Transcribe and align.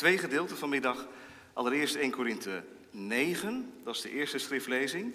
Twee 0.00 0.18
gedeelten 0.18 0.56
vanmiddag. 0.56 1.06
Allereerst 1.52 1.94
1 1.94 2.10
Korinthe 2.10 2.64
9, 2.90 3.72
dat 3.84 3.94
is 3.94 4.00
de 4.00 4.10
eerste 4.10 4.38
schriftlezing. 4.38 5.14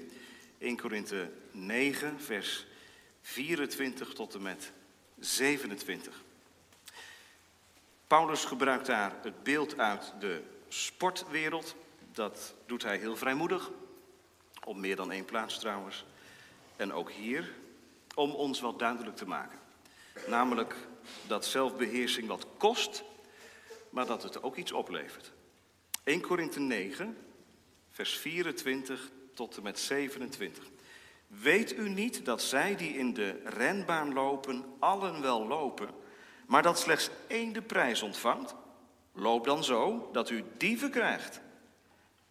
1 0.57 0.77
Korinthe 0.77 1.31
9, 1.51 2.21
vers 2.21 2.65
24 3.21 4.13
tot 4.13 4.35
en 4.35 4.41
met 4.41 4.71
27. 5.19 6.23
Paulus 8.07 8.45
gebruikt 8.45 8.85
daar 8.85 9.15
het 9.21 9.43
beeld 9.43 9.77
uit 9.77 10.13
de 10.19 10.41
sportwereld. 10.67 11.75
Dat 12.11 12.53
doet 12.65 12.83
hij 12.83 12.97
heel 12.97 13.17
vrijmoedig, 13.17 13.71
op 14.63 14.75
meer 14.75 14.95
dan 14.95 15.11
één 15.11 15.25
plaats 15.25 15.59
trouwens. 15.59 16.05
En 16.75 16.93
ook 16.93 17.11
hier, 17.11 17.53
om 18.15 18.31
ons 18.31 18.59
wat 18.59 18.79
duidelijk 18.79 19.17
te 19.17 19.27
maken. 19.27 19.59
Namelijk 20.27 20.75
dat 21.27 21.45
zelfbeheersing 21.45 22.27
wat 22.27 22.47
kost, 22.57 23.03
maar 23.95 24.05
dat 24.05 24.23
het 24.23 24.43
ook 24.43 24.55
iets 24.55 24.71
oplevert. 24.71 25.31
1 26.03 26.21
Korinthe 26.21 26.59
9, 26.59 27.17
vers 27.89 28.17
24 28.17 29.11
tot 29.33 29.57
en 29.57 29.63
met 29.63 29.79
27. 29.79 30.63
Weet 31.27 31.77
u 31.77 31.89
niet 31.89 32.25
dat 32.25 32.41
zij 32.41 32.75
die 32.75 32.97
in 32.97 33.13
de 33.13 33.41
renbaan 33.43 34.13
lopen, 34.13 34.65
allen 34.79 35.21
wel 35.21 35.47
lopen, 35.47 35.89
maar 36.45 36.63
dat 36.63 36.79
slechts 36.79 37.09
één 37.27 37.53
de 37.53 37.61
prijs 37.61 38.01
ontvangt? 38.01 38.55
Loop 39.13 39.45
dan 39.45 39.63
zo 39.63 40.09
dat 40.11 40.29
u 40.29 40.43
die 40.57 40.77
verkrijgt. 40.77 41.41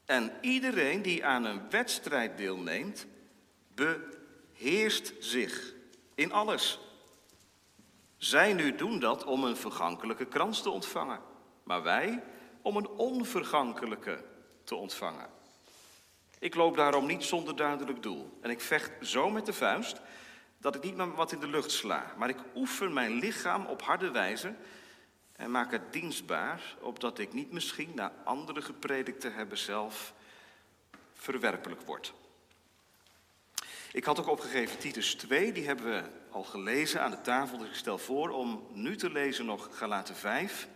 En 0.05 0.33
iedereen 0.41 1.03
die 1.03 1.25
aan 1.25 1.45
een 1.45 1.71
wedstrijd 1.71 2.37
deelneemt, 2.37 3.07
beheerst 3.75 5.13
zich 5.19 5.75
in 6.15 6.33
alles. 6.33 6.81
Zij 8.17 8.53
nu 8.53 8.75
doen 8.75 8.99
dat 8.99 9.25
om 9.25 9.45
een 9.45 9.57
vergankelijke 9.57 10.27
krans 10.27 10.63
te 10.63 10.71
ontvangen, 10.71 11.33
maar 11.65 11.83
wij 11.83 12.23
om 12.63 12.77
een 12.77 12.89
onvergankelijke 12.89 14.25
te 14.65 14.75
ontvangen. 14.75 15.29
Ik 16.39 16.55
loop 16.55 16.77
daarom 16.77 17.07
niet 17.07 17.25
zonder 17.25 17.57
duidelijk 17.57 18.03
doel. 18.03 18.39
En 18.41 18.51
ik 18.51 18.61
vecht 18.61 18.91
zo 19.01 19.31
met 19.31 19.47
de 19.47 19.53
vuist 19.53 20.01
dat 20.59 20.75
ik 20.75 20.83
niet 20.83 20.97
maar 20.97 21.15
wat 21.15 21.33
in 21.33 21.41
de 21.41 21.49
lucht 21.49 21.71
sla. 21.71 22.15
Maar 22.17 22.29
ik 22.29 22.39
oefen 22.55 22.93
mijn 22.93 23.13
lichaam 23.13 23.67
op 23.67 23.83
harde 23.83 24.11
wijze 24.11 24.55
en 25.37 25.51
maak 25.51 25.71
het 25.71 25.93
dienstbaar, 25.93 26.77
opdat 26.81 27.19
ik 27.19 27.33
niet 27.33 27.53
misschien 27.53 27.93
na 27.95 28.13
andere 28.25 28.63
gepredikt 28.63 29.21
te 29.21 29.29
hebben 29.29 29.59
zelf 29.59 30.15
verwerpelijk 31.15 31.81
word. 31.81 32.15
Ik 33.93 34.05
had 34.05 34.19
ook 34.19 34.29
opgegeven 34.29 34.79
Titus 34.79 35.15
2, 35.15 35.53
die 35.53 35.67
hebben 35.67 35.87
we 35.87 36.03
al 36.31 36.45
gelezen 36.45 37.03
aan 37.03 37.11
de 37.11 37.21
tafel. 37.21 37.59
Dus 37.59 37.69
ik 37.69 37.75
stel 37.75 37.99
voor 37.99 38.31
om 38.31 38.67
nu 38.73 38.97
te 38.97 39.11
lezen 39.11 39.45
nog 39.45 39.69
Galaten 39.73 40.17
5. 40.17 40.69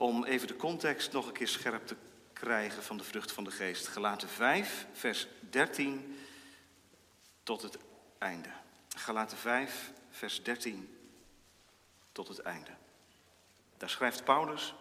Om 0.00 0.24
even 0.24 0.48
de 0.48 0.56
context 0.56 1.12
nog 1.12 1.26
een 1.26 1.32
keer 1.32 1.48
scherp 1.48 1.86
te 1.86 1.96
krijgen 2.32 2.82
van 2.82 2.96
de 2.96 3.04
vrucht 3.04 3.32
van 3.32 3.44
de 3.44 3.50
geest. 3.50 3.86
Galaten 3.86 4.28
5, 4.28 4.86
vers 4.92 5.26
13 5.50 6.16
tot 7.42 7.62
het 7.62 7.78
einde. 8.18 8.48
Galaten 8.96 9.36
5, 9.36 9.92
vers 10.10 10.42
13 10.42 10.96
tot 12.12 12.28
het 12.28 12.38
einde. 12.38 12.70
Daar 13.76 13.90
schrijft 13.90 14.24
Paulus. 14.24 14.74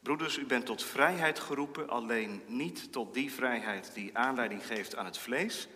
Broeders, 0.00 0.38
u 0.38 0.46
bent 0.46 0.66
tot 0.66 0.84
vrijheid 0.84 1.38
geroepen, 1.38 1.88
alleen 1.88 2.42
niet 2.46 2.92
tot 2.92 3.14
die 3.14 3.32
vrijheid 3.32 3.90
die 3.94 4.18
aanleiding 4.18 4.66
geeft 4.66 4.96
aan 4.96 5.04
het 5.04 5.18
vlees, 5.18 5.68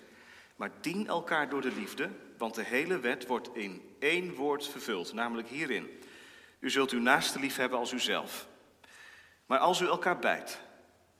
maar 0.57 0.71
dien 0.81 1.07
elkaar 1.07 1.49
door 1.49 1.63
de 1.63 1.73
liefde, 1.73 2.11
want 2.39 2.55
de 2.55 2.65
hele 2.65 2.99
wet 2.99 3.27
wordt 3.27 3.57
in 3.57 3.95
één 3.99 4.35
woord 4.35 4.67
vervuld, 4.67 5.13
namelijk 5.13 5.49
hierin. 5.49 6.00
U 6.61 6.71
zult 6.71 6.91
uw 6.91 7.01
naaste 7.01 7.39
lief 7.39 7.57
hebben 7.57 7.79
als 7.79 7.93
uzelf. 7.93 8.49
Maar 9.47 9.59
als 9.59 9.81
u 9.81 9.87
elkaar 9.87 10.19
bijt 10.19 10.61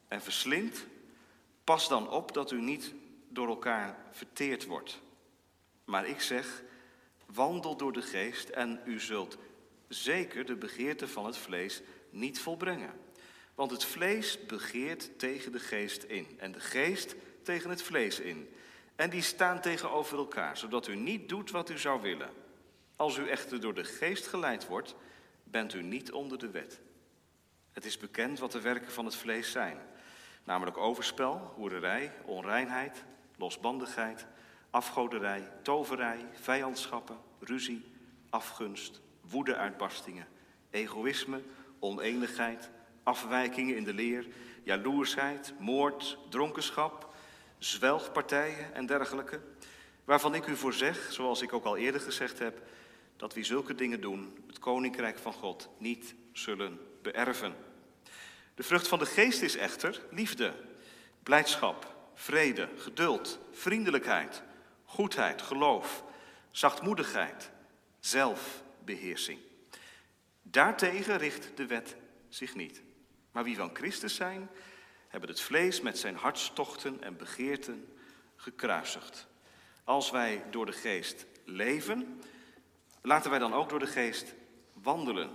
en 0.09 0.23
verslindt, 0.23 0.87
pas 1.65 1.89
dan 1.89 2.11
op 2.11 2.33
dat 2.33 2.51
u 2.51 2.61
niet 2.61 2.95
door 3.29 3.49
elkaar 3.49 3.97
verteerd 4.11 4.67
wordt. 4.67 5.01
Maar 5.85 6.07
ik 6.07 6.21
zeg, 6.21 6.63
wandel 7.27 7.77
door 7.77 7.93
de 7.93 8.03
geest 8.03 8.49
en 8.49 8.81
u 8.85 9.01
zult 9.01 9.39
zeker 9.89 10.47
de 10.47 10.57
begeerte 10.57 11.09
van 11.09 11.27
het 11.27 11.37
vlees 11.37 11.83
niet 12.11 12.41
volbrengen. 12.41 12.93
Want 13.55 13.71
het 13.71 13.85
vlees 13.85 14.47
begeert 14.47 15.19
tegen 15.19 15.53
de 15.53 15.59
geest 15.59 16.03
in 16.03 16.27
en 16.39 16.53
de 16.53 16.61
geest 16.61 17.15
tegen 17.43 17.71
het 17.71 17.83
vlees 17.83 18.21
in. 18.21 18.55
En 18.97 19.11
die 19.11 19.23
staan 19.23 19.61
tegenover 19.61 20.19
elkaar, 20.19 20.57
zodat 20.57 20.89
u 20.89 20.97
niet 20.97 21.29
doet 21.29 21.51
wat 21.51 21.71
u 21.71 21.79
zou 21.79 22.01
willen. 22.01 22.31
Als 22.97 23.17
u 23.17 23.29
echter 23.29 23.61
door 23.61 23.75
de 23.75 23.85
geest 23.85 24.27
geleid 24.27 24.67
wordt, 24.67 24.95
bent 25.51 25.75
u 25.75 25.83
niet 25.83 26.13
onder 26.13 26.39
de 26.39 26.51
wet. 26.51 26.81
Het 27.73 27.85
is 27.85 27.99
bekend 27.99 28.39
wat 28.39 28.53
de 28.53 28.61
werken 28.61 28.93
van 28.93 29.05
het 29.05 29.17
vlees 29.17 29.51
zijn, 29.51 29.79
namelijk 30.45 30.77
overspel, 30.77 31.53
hoererij, 31.57 32.13
onreinheid, 32.25 33.05
losbandigheid, 33.37 34.27
afgoderij, 34.71 35.53
toverij, 35.63 36.27
vijandschappen, 36.33 37.19
ruzie, 37.39 37.85
afgunst, 38.31 39.01
woedeuitbarstingen, 39.21 40.27
egoïsme, 40.71 41.41
oneenigheid, 41.79 42.71
afwijkingen 43.03 43.77
in 43.77 43.85
de 43.85 43.95
leer, 43.95 44.27
jaloersheid, 44.63 45.53
moord, 45.59 46.19
dronkenschap, 46.29 47.15
zwelgpartijen 47.59 48.75
en 48.75 48.87
dergelijke, 48.87 49.41
waarvan 50.05 50.35
ik 50.35 50.47
u 50.47 50.57
voor 50.57 50.73
zeg, 50.73 51.13
zoals 51.13 51.43
ik 51.43 51.53
ook 51.53 51.65
al 51.65 51.77
eerder 51.77 52.01
gezegd 52.01 52.39
heb, 52.39 52.63
dat 53.21 53.35
wie 53.35 53.45
zulke 53.45 53.75
dingen 53.75 54.01
doen, 54.01 54.45
het 54.47 54.59
koninkrijk 54.59 55.19
van 55.19 55.33
God 55.33 55.69
niet 55.79 56.15
zullen 56.33 56.81
beërven. 57.03 57.55
De 58.55 58.63
vrucht 58.63 58.89
van 58.89 58.99
de 58.99 59.07
geest 59.07 59.43
is 59.43 59.57
echter 59.57 60.03
liefde, 60.11 60.55
blijdschap, 61.23 61.97
vrede, 62.15 62.69
geduld, 62.77 63.39
vriendelijkheid, 63.53 64.43
goedheid, 64.85 65.43
geloof, 65.43 66.05
zachtmoedigheid, 66.51 67.51
zelfbeheersing. 67.99 69.39
Daartegen 70.43 71.19
richt 71.19 71.51
de 71.55 71.67
wet 71.67 71.97
zich 72.29 72.55
niet. 72.55 72.83
Maar 73.33 73.45
wie 73.45 73.57
van 73.57 73.71
Christus 73.73 74.15
zijn, 74.15 74.51
hebben 75.09 75.29
het 75.29 75.41
vlees 75.41 75.81
met 75.81 75.99
zijn 75.99 76.17
hartstochten 76.17 77.03
en 77.03 77.17
begeerten 77.17 77.97
gekruisigd. 78.37 79.27
Als 79.85 80.11
wij 80.11 80.43
door 80.51 80.67
de 80.67 80.73
geest 80.73 81.27
leven, 81.45 82.21
laten 83.03 83.31
wij 83.31 83.39
dan 83.39 83.55
ook 83.55 83.69
door 83.69 83.79
de 83.79 83.87
geest 83.87 84.35
wandelen. 84.73 85.31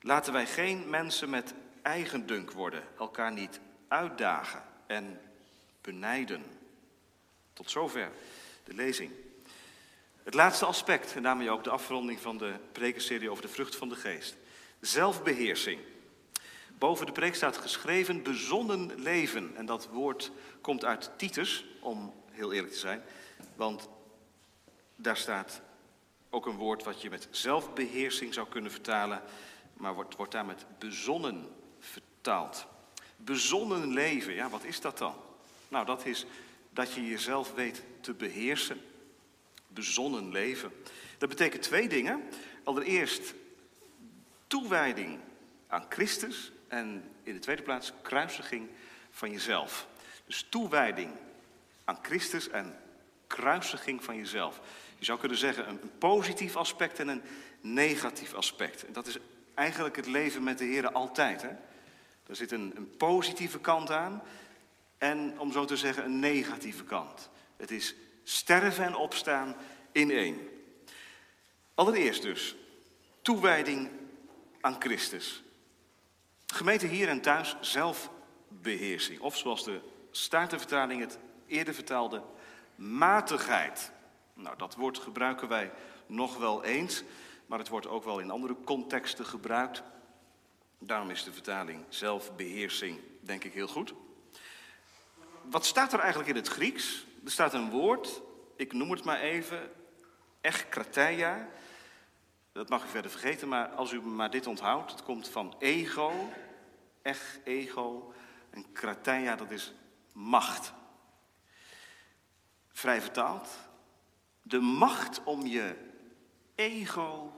Laten 0.00 0.32
wij 0.32 0.46
geen 0.46 0.90
mensen 0.90 1.30
met 1.30 1.54
eigendunk 1.82 2.50
worden, 2.50 2.82
elkaar 2.98 3.32
niet 3.32 3.60
uitdagen 3.88 4.62
en 4.86 5.20
benijden. 5.80 6.42
Tot 7.52 7.70
zover 7.70 8.10
de 8.64 8.74
lezing. 8.74 9.10
Het 10.22 10.34
laatste 10.34 10.64
aspect, 10.64 11.14
en 11.14 11.22
daarmee 11.22 11.50
ook 11.50 11.64
de 11.64 11.70
afronding 11.70 12.20
van 12.20 12.38
de 12.38 12.54
prekenserie 12.72 13.30
over 13.30 13.42
de 13.42 13.48
vrucht 13.48 13.76
van 13.76 13.88
de 13.88 13.96
geest. 13.96 14.36
Zelfbeheersing. 14.80 15.80
Boven 16.78 17.06
de 17.06 17.12
preek 17.12 17.34
staat 17.34 17.56
geschreven 17.56 18.22
bezonnen 18.22 19.00
leven. 19.00 19.56
En 19.56 19.66
dat 19.66 19.88
woord 19.88 20.30
komt 20.60 20.84
uit 20.84 21.10
Titus, 21.16 21.64
om 21.80 22.14
heel 22.30 22.52
eerlijk 22.52 22.72
te 22.72 22.78
zijn. 22.78 23.02
Want 23.56 23.88
daar 24.96 25.16
staat 25.16 25.60
ook 26.32 26.46
een 26.46 26.56
woord 26.56 26.84
wat 26.84 27.02
je 27.02 27.10
met 27.10 27.28
zelfbeheersing 27.30 28.34
zou 28.34 28.48
kunnen 28.48 28.70
vertalen. 28.70 29.22
Maar 29.74 29.94
wordt, 29.94 30.16
wordt 30.16 30.32
daar 30.32 30.46
met 30.46 30.66
bezonnen 30.78 31.48
vertaald. 31.78 32.66
Bezonnen 33.16 33.92
leven, 33.92 34.32
ja, 34.32 34.48
wat 34.48 34.64
is 34.64 34.80
dat 34.80 34.98
dan? 34.98 35.14
Nou, 35.68 35.86
dat 35.86 36.06
is 36.06 36.26
dat 36.70 36.92
je 36.92 37.06
jezelf 37.06 37.54
weet 37.54 37.82
te 38.00 38.14
beheersen. 38.14 38.80
Bezonnen 39.68 40.30
leven. 40.30 40.72
Dat 41.18 41.28
betekent 41.28 41.62
twee 41.62 41.88
dingen. 41.88 42.22
Allereerst 42.64 43.34
toewijding 44.46 45.18
aan 45.66 45.86
Christus 45.88 46.52
en 46.68 47.10
in 47.22 47.34
de 47.34 47.40
tweede 47.40 47.62
plaats 47.62 47.92
kruisiging 48.02 48.68
van 49.10 49.30
jezelf. 49.30 49.86
Dus 50.26 50.46
toewijding 50.48 51.10
aan 51.84 51.98
Christus 52.02 52.48
en 52.48 52.78
kruisiging 53.26 54.04
van 54.04 54.16
jezelf. 54.16 54.60
Je 55.02 55.08
zou 55.08 55.20
kunnen 55.20 55.38
zeggen 55.38 55.68
een 55.68 55.98
positief 55.98 56.56
aspect 56.56 56.98
en 56.98 57.08
een 57.08 57.22
negatief 57.60 58.34
aspect. 58.34 58.86
En 58.86 58.92
dat 58.92 59.06
is 59.06 59.18
eigenlijk 59.54 59.96
het 59.96 60.06
leven 60.06 60.42
met 60.42 60.58
de 60.58 60.64
Heer 60.64 60.92
altijd. 60.92 61.42
Hè? 61.42 61.48
Er 62.26 62.36
zit 62.36 62.52
een, 62.52 62.72
een 62.76 62.96
positieve 62.96 63.60
kant 63.60 63.90
aan 63.90 64.22
en, 64.98 65.38
om 65.38 65.52
zo 65.52 65.64
te 65.64 65.76
zeggen, 65.76 66.04
een 66.04 66.18
negatieve 66.18 66.84
kant. 66.84 67.30
Het 67.56 67.70
is 67.70 67.94
sterven 68.22 68.84
en 68.84 68.94
opstaan 68.94 69.56
in 69.92 70.10
één. 70.10 70.48
Allereerst 71.74 72.22
dus, 72.22 72.56
toewijding 73.22 73.90
aan 74.60 74.76
Christus. 74.78 75.42
Gemeente 76.46 76.86
hier 76.86 77.08
en 77.08 77.20
thuis 77.20 77.56
zelfbeheersing. 77.60 79.20
Of 79.20 79.36
zoals 79.36 79.64
de 79.64 79.80
Statenvertaling 80.10 81.00
het 81.00 81.18
eerder 81.46 81.74
vertaalde, 81.74 82.22
matigheid. 82.74 83.92
Nou, 84.42 84.56
dat 84.56 84.74
woord 84.74 84.98
gebruiken 84.98 85.48
wij 85.48 85.72
nog 86.06 86.36
wel 86.36 86.64
eens, 86.64 87.02
maar 87.46 87.58
het 87.58 87.68
wordt 87.68 87.86
ook 87.86 88.04
wel 88.04 88.18
in 88.18 88.30
andere 88.30 88.56
contexten 88.64 89.26
gebruikt. 89.26 89.82
Daarom 90.78 91.10
is 91.10 91.24
de 91.24 91.32
vertaling 91.32 91.84
zelfbeheersing, 91.88 93.00
denk 93.20 93.44
ik, 93.44 93.52
heel 93.52 93.68
goed. 93.68 93.94
Wat 95.42 95.66
staat 95.66 95.92
er 95.92 95.98
eigenlijk 95.98 96.30
in 96.30 96.36
het 96.36 96.48
Grieks? 96.48 97.06
Er 97.24 97.30
staat 97.30 97.54
een 97.54 97.70
woord, 97.70 98.22
ik 98.56 98.72
noem 98.72 98.90
het 98.90 99.04
maar 99.04 99.20
even, 99.20 99.70
krateia. 100.68 101.48
Dat 102.52 102.68
mag 102.68 102.84
u 102.84 102.88
verder 102.88 103.10
vergeten, 103.10 103.48
maar 103.48 103.68
als 103.68 103.92
u 103.92 104.00
maar 104.00 104.30
dit 104.30 104.46
onthoudt, 104.46 104.90
het 104.90 105.02
komt 105.02 105.28
van 105.28 105.54
ego, 105.58 106.32
ech, 107.02 107.38
ego. 107.44 108.12
En 108.50 108.72
krateia, 108.72 109.36
dat 109.36 109.50
is 109.50 109.72
macht. 110.12 110.72
Vrij 112.72 113.00
vertaald, 113.00 113.48
de 114.42 114.60
macht 114.60 115.24
om 115.24 115.46
je 115.46 115.76
ego 116.54 117.32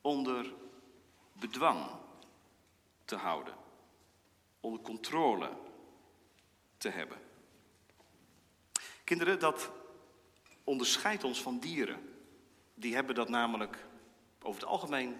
onder 0.00 0.54
bedwang 1.32 1.86
te 3.04 3.16
houden, 3.16 3.54
onder 4.60 4.80
controle 4.80 5.50
te 6.76 6.88
hebben. 6.88 7.18
Kinderen, 9.04 9.38
dat 9.38 9.70
onderscheidt 10.64 11.24
ons 11.24 11.42
van 11.42 11.58
dieren. 11.58 12.14
Die 12.74 12.94
hebben 12.94 13.14
dat 13.14 13.28
namelijk 13.28 13.86
over 14.42 14.60
het 14.60 14.70
algemeen 14.70 15.16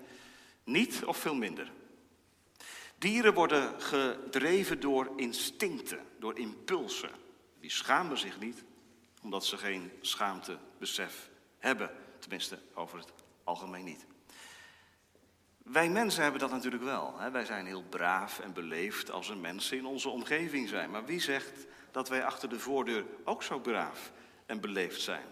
niet 0.65 1.05
of 1.05 1.17
veel 1.17 1.35
minder. 1.35 1.73
Dieren 2.99 3.35
worden 3.35 3.81
gedreven 3.81 4.81
door 4.81 5.13
instincten, 5.17 6.07
door 6.19 6.39
impulsen. 6.39 7.11
Die 7.61 7.71
schamen 7.71 8.19
zich 8.19 8.41
niet, 8.41 8.65
omdat 9.23 9.45
ze 9.45 9.57
geen 9.57 9.93
schaamtebesef 10.01 11.31
hebben. 11.59 11.91
Tenminste, 12.19 12.59
over 12.75 12.99
het 12.99 13.13
algemeen 13.45 13.85
niet. 13.85 14.07
Wij 15.63 15.89
mensen 15.89 16.23
hebben 16.23 16.41
dat 16.41 16.51
natuurlijk 16.51 16.83
wel. 16.83 17.19
Hè? 17.19 17.31
Wij 17.31 17.45
zijn 17.45 17.67
heel 17.67 17.83
braaf 17.83 18.41
en 18.41 18.53
beleefd 18.53 19.11
als 19.11 19.29
er 19.29 19.37
mensen 19.37 19.77
in 19.77 19.87
onze 19.87 20.09
omgeving 20.09 20.69
zijn. 20.69 20.91
Maar 20.91 21.05
wie 21.05 21.21
zegt 21.21 21.67
dat 21.91 22.09
wij 22.09 22.25
achter 22.25 22.49
de 22.49 22.61
voordeur 22.61 23.05
ook 23.25 23.43
zo 23.43 23.59
braaf 23.59 24.13
en 24.47 24.61
beleefd 24.61 25.01
zijn? 25.01 25.27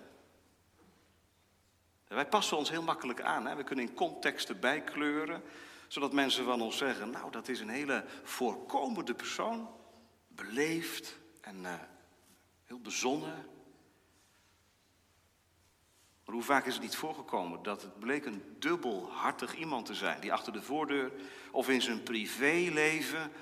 wij 2.07 2.27
passen 2.27 2.57
ons 2.57 2.71
heel 2.71 2.83
makkelijk 2.83 3.21
aan. 3.21 3.47
Hè? 3.47 3.57
We 3.57 3.65
kunnen 3.65 3.85
in 3.85 3.95
contexten 3.95 4.61
bijkleuren, 4.61 5.43
zodat 5.89 6.13
mensen 6.13 6.45
van 6.45 6.61
ons 6.61 6.77
zeggen: 6.77 7.11
Nou, 7.11 7.31
dat 7.31 7.49
is 7.49 7.61
een 7.61 7.69
hele 7.69 8.05
voorkomende 8.23 9.15
persoon. 9.15 9.69
Beleefd 10.29 11.19
en 11.41 11.61
uh, 11.61 11.75
heel 12.65 12.81
bezonnen. 12.81 13.47
Maar 16.31 16.38
hoe 16.38 16.49
vaak 16.49 16.67
is 16.67 16.73
het 16.73 16.82
niet 16.82 16.97
voorgekomen 16.97 17.62
dat 17.62 17.82
het 17.82 17.99
bleek 17.99 18.25
een 18.25 18.56
dubbelhartig 18.59 19.56
iemand 19.56 19.87
te 19.87 19.94
zijn, 19.94 20.21
die 20.21 20.32
achter 20.32 20.53
de 20.53 20.62
voordeur 20.62 21.12
of 21.50 21.69
in 21.69 21.82
zijn 21.82 22.03
privéleven 22.03 23.32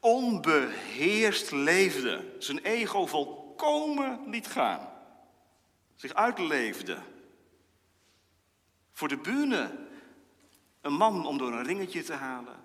onbeheerst 0.00 1.50
leefde, 1.50 2.34
zijn 2.38 2.58
ego 2.58 3.06
volkomen 3.06 4.30
liet 4.30 4.46
gaan, 4.46 4.88
zich 5.94 6.14
uitleefde. 6.14 6.98
Voor 8.92 9.08
de 9.08 9.18
bühne 9.18 9.88
een 10.80 10.94
man 10.94 11.26
om 11.26 11.38
door 11.38 11.52
een 11.52 11.64
ringetje 11.64 12.02
te 12.02 12.14
halen, 12.14 12.60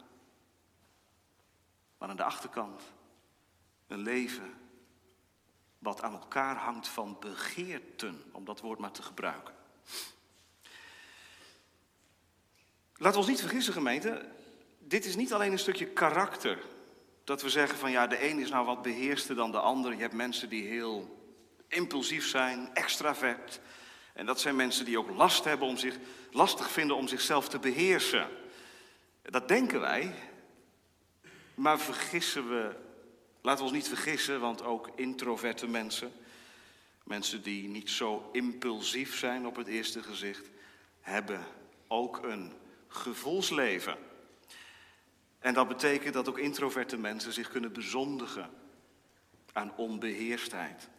maar 1.98 2.10
aan 2.10 2.18
de 2.18 2.24
achterkant 2.24 2.82
een 3.88 4.02
leven 4.02 4.54
wat 5.80 6.02
aan 6.02 6.14
elkaar 6.14 6.56
hangt 6.56 6.88
van 6.88 7.18
begeerten, 7.20 8.24
om 8.32 8.46
dat 8.46 8.60
woord 8.60 8.80
maar 8.80 8.92
te 8.92 9.04
gebruiken. 9.04 9.60
Laten 12.94 13.14
we 13.14 13.18
ons 13.18 13.28
niet 13.28 13.40
vergissen, 13.40 13.74
gemeente. 13.74 14.26
Dit 14.80 15.06
is 15.06 15.16
niet 15.16 15.34
alleen 15.34 15.52
een 15.52 15.60
stukje 15.60 15.86
karakter. 15.86 16.60
Dat 17.24 17.42
we 17.42 17.50
zeggen 17.50 17.78
van 17.78 17.92
ja, 17.92 18.08
de 18.08 18.30
een 18.30 18.40
is 18.40 18.50
nou 18.50 18.66
wat 18.66 18.82
beheerster 18.82 19.36
dan 19.36 19.52
de 19.52 19.60
ander. 19.60 19.94
Je 19.94 20.02
hebt 20.02 20.14
mensen 20.14 20.50
die 20.50 20.68
heel 20.68 21.20
impulsief 21.68 22.28
zijn, 22.28 22.70
extravert. 22.74 23.60
En 24.14 24.26
dat 24.26 24.40
zijn 24.40 24.56
mensen 24.56 24.86
die 24.86 25.00
ook 25.00 25.10
last 25.10 25.44
hebben 25.44 25.68
om 25.68 25.78
zich, 25.78 25.98
lastig 26.32 26.72
vinden 26.72 26.96
om 26.96 27.08
zichzelf 27.08 27.50
te 27.50 27.60
beheersen. 27.60 28.28
Dat 29.22 29.48
denken 29.48 29.80
wij. 29.80 30.14
Maar 31.56 31.80
vergissen 31.80 32.50
we, 32.50 32.76
laten 33.42 33.60
we 33.60 33.70
ons 33.70 33.80
niet 33.80 33.88
vergissen, 33.88 34.40
want 34.40 34.64
ook 34.64 34.90
introverte 34.96 35.68
mensen, 35.68 36.12
mensen 37.12 37.42
die 37.42 37.68
niet 37.68 37.90
zo 37.90 38.30
impulsief 38.32 39.18
zijn 39.18 39.46
op 39.46 39.56
het 39.56 39.68
eerste 39.68 40.04
gezicht, 40.04 40.50
hebben 41.02 41.46
ook 41.88 42.24
een 42.24 42.54
gevoelsleven. 42.88 43.98
En 45.40 45.54
dat 45.54 45.68
betekent 45.68 46.14
dat 46.14 46.30
ook 46.30 46.38
introverte 46.38 46.98
mensen 46.98 47.34
zich 47.34 47.50
kunnen 47.50 47.74
bezondigen 47.74 48.50
aan 49.54 49.76
onbeheerstheid. 49.76 50.90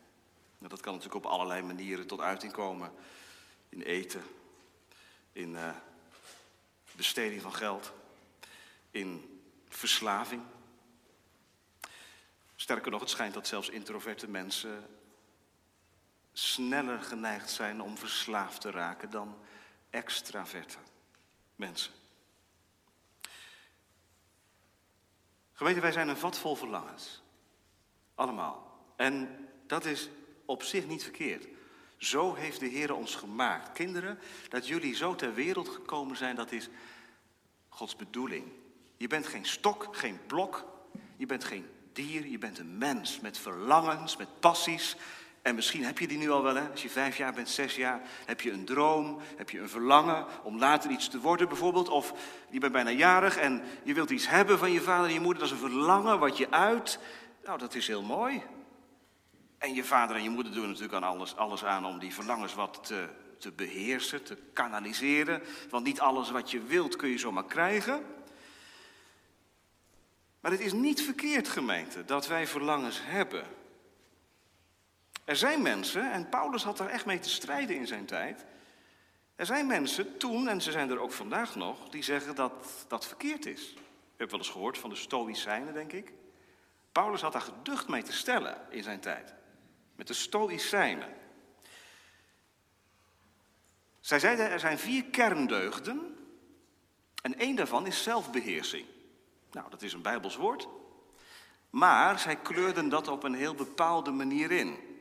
Nou, 0.58 0.70
dat 0.70 0.80
kan 0.80 0.94
natuurlijk 0.94 1.24
op 1.24 1.30
allerlei 1.30 1.62
manieren 1.62 2.06
tot 2.06 2.20
uiting 2.20 2.52
komen. 2.52 2.92
In 3.68 3.82
eten, 3.82 4.22
in 5.32 5.52
uh, 5.52 5.74
besteding 6.92 7.42
van 7.42 7.54
geld, 7.54 7.92
in 8.90 9.40
verslaving. 9.68 10.42
Sterker 12.56 12.90
nog, 12.90 13.00
het 13.00 13.10
schijnt 13.10 13.34
dat 13.34 13.46
zelfs 13.46 13.68
introverte 13.68 14.28
mensen 14.28 15.00
sneller 16.32 17.00
geneigd 17.00 17.50
zijn 17.50 17.82
om 17.82 17.98
verslaafd 17.98 18.60
te 18.60 18.70
raken 18.70 19.10
dan 19.10 19.36
extraverte 19.90 20.78
mensen. 21.56 21.92
Gemeente, 25.52 25.80
wij 25.80 25.92
zijn 25.92 26.08
een 26.08 26.16
vat 26.16 26.38
vol 26.38 26.56
verlangens. 26.56 27.22
Allemaal. 28.14 28.84
En 28.96 29.48
dat 29.66 29.84
is 29.84 30.08
op 30.44 30.62
zich 30.62 30.86
niet 30.86 31.02
verkeerd. 31.02 31.46
Zo 31.96 32.34
heeft 32.34 32.60
de 32.60 32.66
Heer 32.66 32.94
ons 32.94 33.14
gemaakt. 33.14 33.72
Kinderen, 33.72 34.18
dat 34.48 34.66
jullie 34.66 34.94
zo 34.94 35.14
ter 35.14 35.34
wereld 35.34 35.68
gekomen 35.68 36.16
zijn, 36.16 36.36
dat 36.36 36.52
is 36.52 36.68
Gods 37.68 37.96
bedoeling. 37.96 38.52
Je 38.96 39.06
bent 39.06 39.26
geen 39.26 39.46
stok, 39.46 39.96
geen 39.96 40.18
blok. 40.26 40.66
Je 41.16 41.26
bent 41.26 41.44
geen 41.44 41.70
dier, 41.92 42.26
je 42.26 42.38
bent 42.38 42.58
een 42.58 42.78
mens 42.78 43.20
met 43.20 43.38
verlangens, 43.38 44.16
met 44.16 44.40
passies, 44.40 44.96
en 45.42 45.54
misschien 45.54 45.84
heb 45.84 45.98
je 45.98 46.06
die 46.06 46.18
nu 46.18 46.30
al 46.30 46.42
wel, 46.42 46.54
hè? 46.54 46.70
als 46.70 46.82
je 46.82 46.90
vijf 46.90 47.16
jaar 47.16 47.32
bent, 47.32 47.48
zes 47.48 47.76
jaar, 47.76 48.00
heb 48.24 48.40
je 48.40 48.50
een 48.50 48.64
droom, 48.64 49.20
heb 49.36 49.50
je 49.50 49.60
een 49.60 49.68
verlangen 49.68 50.26
om 50.42 50.58
later 50.58 50.90
iets 50.90 51.08
te 51.08 51.20
worden 51.20 51.48
bijvoorbeeld. 51.48 51.88
Of 51.88 52.12
je 52.50 52.60
bent 52.60 52.72
bijna 52.72 52.90
jarig 52.90 53.36
en 53.36 53.62
je 53.82 53.94
wilt 53.94 54.10
iets 54.10 54.28
hebben 54.28 54.58
van 54.58 54.72
je 54.72 54.80
vader 54.80 55.06
en 55.06 55.12
je 55.12 55.20
moeder. 55.20 55.42
Dat 55.42 55.52
is 55.52 55.62
een 55.62 55.70
verlangen 55.70 56.18
wat 56.18 56.36
je 56.36 56.50
uit. 56.50 56.98
Nou, 57.44 57.58
dat 57.58 57.74
is 57.74 57.86
heel 57.86 58.02
mooi. 58.02 58.42
En 59.58 59.74
je 59.74 59.84
vader 59.84 60.16
en 60.16 60.22
je 60.22 60.30
moeder 60.30 60.52
doen 60.52 60.66
natuurlijk 60.66 60.94
aan 60.94 61.02
alles, 61.02 61.36
alles 61.36 61.64
aan 61.64 61.86
om 61.86 61.98
die 61.98 62.14
verlangens 62.14 62.54
wat 62.54 62.86
te, 62.86 63.08
te 63.38 63.52
beheersen, 63.52 64.22
te 64.22 64.36
kanaliseren. 64.52 65.42
Want 65.70 65.84
niet 65.84 66.00
alles 66.00 66.30
wat 66.30 66.50
je 66.50 66.62
wilt 66.62 66.96
kun 66.96 67.08
je 67.08 67.18
zomaar 67.18 67.46
krijgen. 67.46 68.04
Maar 70.40 70.50
het 70.50 70.60
is 70.60 70.72
niet 70.72 71.02
verkeerd, 71.02 71.48
gemeente, 71.48 72.04
dat 72.04 72.26
wij 72.26 72.46
verlangens 72.46 73.00
hebben. 73.02 73.44
Er 75.24 75.36
zijn 75.36 75.62
mensen, 75.62 76.12
en 76.12 76.28
Paulus 76.28 76.62
had 76.62 76.76
daar 76.76 76.88
echt 76.88 77.06
mee 77.06 77.18
te 77.18 77.28
strijden 77.28 77.76
in 77.76 77.86
zijn 77.86 78.06
tijd. 78.06 78.44
Er 79.36 79.46
zijn 79.46 79.66
mensen 79.66 80.18
toen, 80.18 80.48
en 80.48 80.60
ze 80.60 80.70
zijn 80.70 80.90
er 80.90 80.98
ook 80.98 81.12
vandaag 81.12 81.54
nog, 81.54 81.88
die 81.88 82.02
zeggen 82.02 82.34
dat 82.34 82.52
dat 82.88 83.06
verkeerd 83.06 83.46
is. 83.46 83.74
U 83.76 83.78
hebt 84.16 84.30
wel 84.30 84.40
eens 84.40 84.50
gehoord 84.50 84.78
van 84.78 84.90
de 84.90 84.96
Stoïcijnen, 84.96 85.74
denk 85.74 85.92
ik. 85.92 86.12
Paulus 86.92 87.20
had 87.20 87.32
daar 87.32 87.40
geducht 87.40 87.88
mee 87.88 88.02
te 88.02 88.12
stellen 88.12 88.58
in 88.70 88.82
zijn 88.82 89.00
tijd. 89.00 89.34
Met 89.96 90.06
de 90.06 90.14
Stoïcijnen. 90.14 91.08
Zij 94.00 94.18
zeiden 94.18 94.50
er 94.50 94.60
zijn 94.60 94.78
vier 94.78 95.04
kerndeugden. 95.04 96.18
En 97.22 97.38
één 97.38 97.56
daarvan 97.56 97.86
is 97.86 98.02
zelfbeheersing. 98.02 98.86
Nou, 99.50 99.70
dat 99.70 99.82
is 99.82 99.92
een 99.92 100.02
Bijbels 100.02 100.36
woord. 100.36 100.68
Maar 101.70 102.18
zij 102.18 102.36
kleurden 102.36 102.88
dat 102.88 103.08
op 103.08 103.22
een 103.22 103.34
heel 103.34 103.54
bepaalde 103.54 104.10
manier 104.10 104.50
in. 104.50 104.91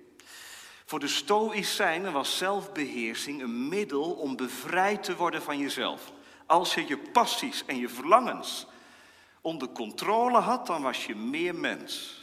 Voor 0.91 0.99
de 0.99 1.07
Stoïcijnen 1.07 2.13
was 2.13 2.37
zelfbeheersing 2.37 3.41
een 3.41 3.67
middel 3.67 4.13
om 4.13 4.35
bevrijd 4.35 5.03
te 5.03 5.15
worden 5.15 5.41
van 5.41 5.57
jezelf. 5.57 6.11
Als 6.45 6.73
je 6.73 6.87
je 6.87 6.97
passies 6.97 7.65
en 7.65 7.77
je 7.77 7.89
verlangens 7.89 8.67
onder 9.41 9.69
controle 9.69 10.37
had, 10.37 10.67
dan 10.67 10.81
was 10.81 11.05
je 11.05 11.15
meer 11.15 11.55
mens. 11.55 12.21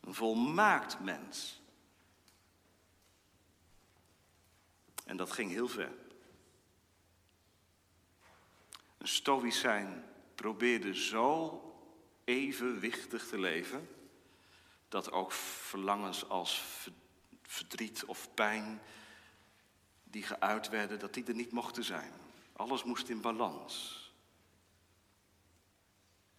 Een 0.00 0.14
volmaakt 0.14 1.00
mens. 1.00 1.62
En 5.04 5.16
dat 5.16 5.32
ging 5.32 5.50
heel 5.50 5.68
ver. 5.68 5.92
Een 8.98 9.08
Stoïcijn 9.08 10.04
probeerde 10.34 10.94
zo 10.94 11.62
evenwichtig 12.24 13.26
te 13.26 13.38
leven 13.38 13.88
dat 14.88 15.12
ook 15.12 15.32
verlangens 15.32 16.28
als 16.28 16.62
of 18.06 18.34
pijn 18.34 18.80
die 20.04 20.22
geuit 20.22 20.68
werden, 20.68 20.98
dat 20.98 21.14
die 21.14 21.24
er 21.24 21.34
niet 21.34 21.52
mochten 21.52 21.84
zijn. 21.84 22.12
Alles 22.52 22.84
moest 22.84 23.08
in 23.08 23.20
balans. 23.20 24.02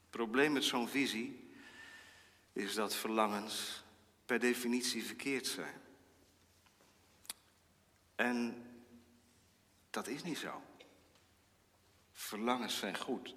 probleem 0.09 0.51
met 0.51 0.63
zo'n 0.63 0.87
visie 0.87 1.49
is 2.53 2.73
dat 2.73 2.95
verlangens 2.95 3.83
per 4.25 4.39
definitie 4.39 5.05
verkeerd 5.05 5.47
zijn. 5.47 5.81
En 8.15 8.65
dat 9.89 10.07
is 10.07 10.23
niet 10.23 10.37
zo. 10.37 10.61
Verlangens 12.11 12.77
zijn 12.77 12.97
goed. 12.97 13.35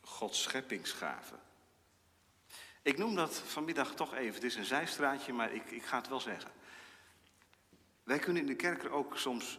Gods 0.00 0.42
scheppingsgaven. 0.42 1.40
Ik 2.82 2.98
noem 2.98 3.14
dat 3.14 3.38
vanmiddag 3.38 3.94
toch 3.94 4.14
even. 4.14 4.34
Het 4.34 4.44
is 4.44 4.54
een 4.54 4.64
zijstraatje, 4.64 5.32
maar 5.32 5.52
ik, 5.52 5.70
ik 5.70 5.84
ga 5.84 5.96
het 5.96 6.08
wel 6.08 6.20
zeggen. 6.20 6.50
Wij 8.04 8.18
kunnen 8.18 8.42
in 8.42 8.48
de 8.48 8.56
kerk 8.56 8.84
er 8.84 8.90
ook 8.90 9.18
soms 9.18 9.58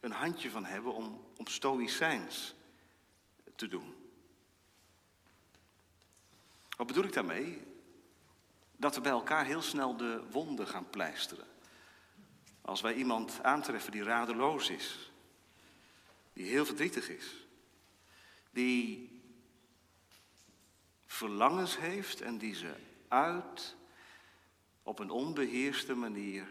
een 0.00 0.12
handje 0.12 0.50
van 0.50 0.64
hebben 0.64 0.94
om, 0.94 1.24
om 1.36 1.46
stoïcijns 1.46 2.54
te 3.54 3.68
doen. 3.68 3.94
Wat 6.76 6.86
bedoel 6.86 7.04
ik 7.04 7.12
daarmee? 7.12 7.62
Dat 8.76 8.94
we 8.94 9.00
bij 9.00 9.10
elkaar 9.10 9.44
heel 9.44 9.62
snel 9.62 9.96
de 9.96 10.22
wonden 10.30 10.66
gaan 10.66 10.90
pleisteren. 10.90 11.46
Als 12.60 12.80
wij 12.80 12.94
iemand 12.94 13.42
aantreffen 13.42 13.92
die 13.92 14.02
radeloos 14.02 14.70
is, 14.70 15.12
die 16.32 16.46
heel 16.46 16.64
verdrietig 16.64 17.08
is, 17.08 17.46
die 18.50 19.10
verlangens 21.06 21.78
heeft 21.78 22.20
en 22.20 22.38
die 22.38 22.54
ze 22.54 22.74
uit 23.08 23.76
op 24.82 24.98
een 24.98 25.10
onbeheerste 25.10 25.94
manier, 25.94 26.46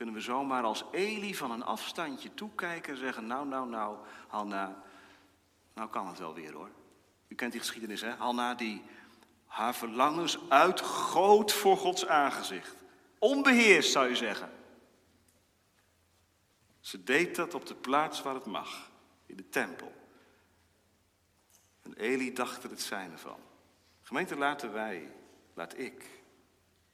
kunnen 0.00 0.18
we 0.18 0.24
zomaar 0.24 0.62
als 0.62 0.84
Eli 0.92 1.34
van 1.34 1.50
een 1.50 1.62
afstandje 1.62 2.34
toekijken 2.34 2.92
en 2.92 2.98
zeggen, 2.98 3.26
nou, 3.26 3.46
nou, 3.46 3.68
nou, 3.68 3.96
Hanna, 4.28 4.82
nou 5.74 5.90
kan 5.90 6.06
het 6.06 6.18
wel 6.18 6.34
weer 6.34 6.52
hoor. 6.52 6.70
U 7.28 7.34
kent 7.34 7.52
die 7.52 7.60
geschiedenis, 7.60 8.00
hè? 8.00 8.10
Hanna 8.10 8.54
die 8.54 8.82
haar 9.46 9.74
verlangens 9.74 10.38
uitgoot 10.48 11.52
voor 11.52 11.76
Gods 11.76 12.06
aangezicht. 12.06 12.76
Onbeheerst 13.18 13.92
zou 13.92 14.08
je 14.08 14.16
zeggen. 14.16 14.52
Ze 16.80 17.04
deed 17.04 17.36
dat 17.36 17.54
op 17.54 17.66
de 17.66 17.74
plaats 17.74 18.22
waar 18.22 18.34
het 18.34 18.46
mag, 18.46 18.90
in 19.26 19.36
de 19.36 19.48
tempel. 19.48 19.92
En 21.82 21.94
Eli 21.94 22.32
dacht 22.32 22.64
er 22.64 22.70
het 22.70 22.82
zijne 22.82 23.18
van. 23.18 23.40
Gemeente, 24.02 24.36
laten 24.36 24.72
wij, 24.72 25.12
laat 25.54 25.78
ik, 25.78 26.22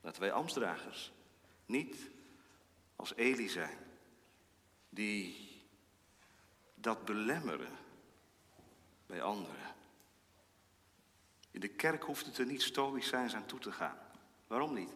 laten 0.00 0.20
wij 0.20 0.32
ambtsdragers 0.32 1.12
niet 1.66 2.14
als 2.96 3.14
Eli 3.14 3.48
zijn, 3.48 3.78
die 4.88 5.36
dat 6.74 7.04
belemmeren 7.04 7.76
bij 9.06 9.22
anderen. 9.22 9.74
In 11.50 11.60
de 11.60 11.68
kerk 11.68 12.02
hoeft 12.02 12.26
het 12.26 12.38
er 12.38 12.46
niet 12.46 12.62
stoïcijns 12.62 13.34
aan 13.34 13.46
toe 13.46 13.58
te 13.58 13.72
gaan. 13.72 13.98
Waarom 14.46 14.74
niet? 14.74 14.92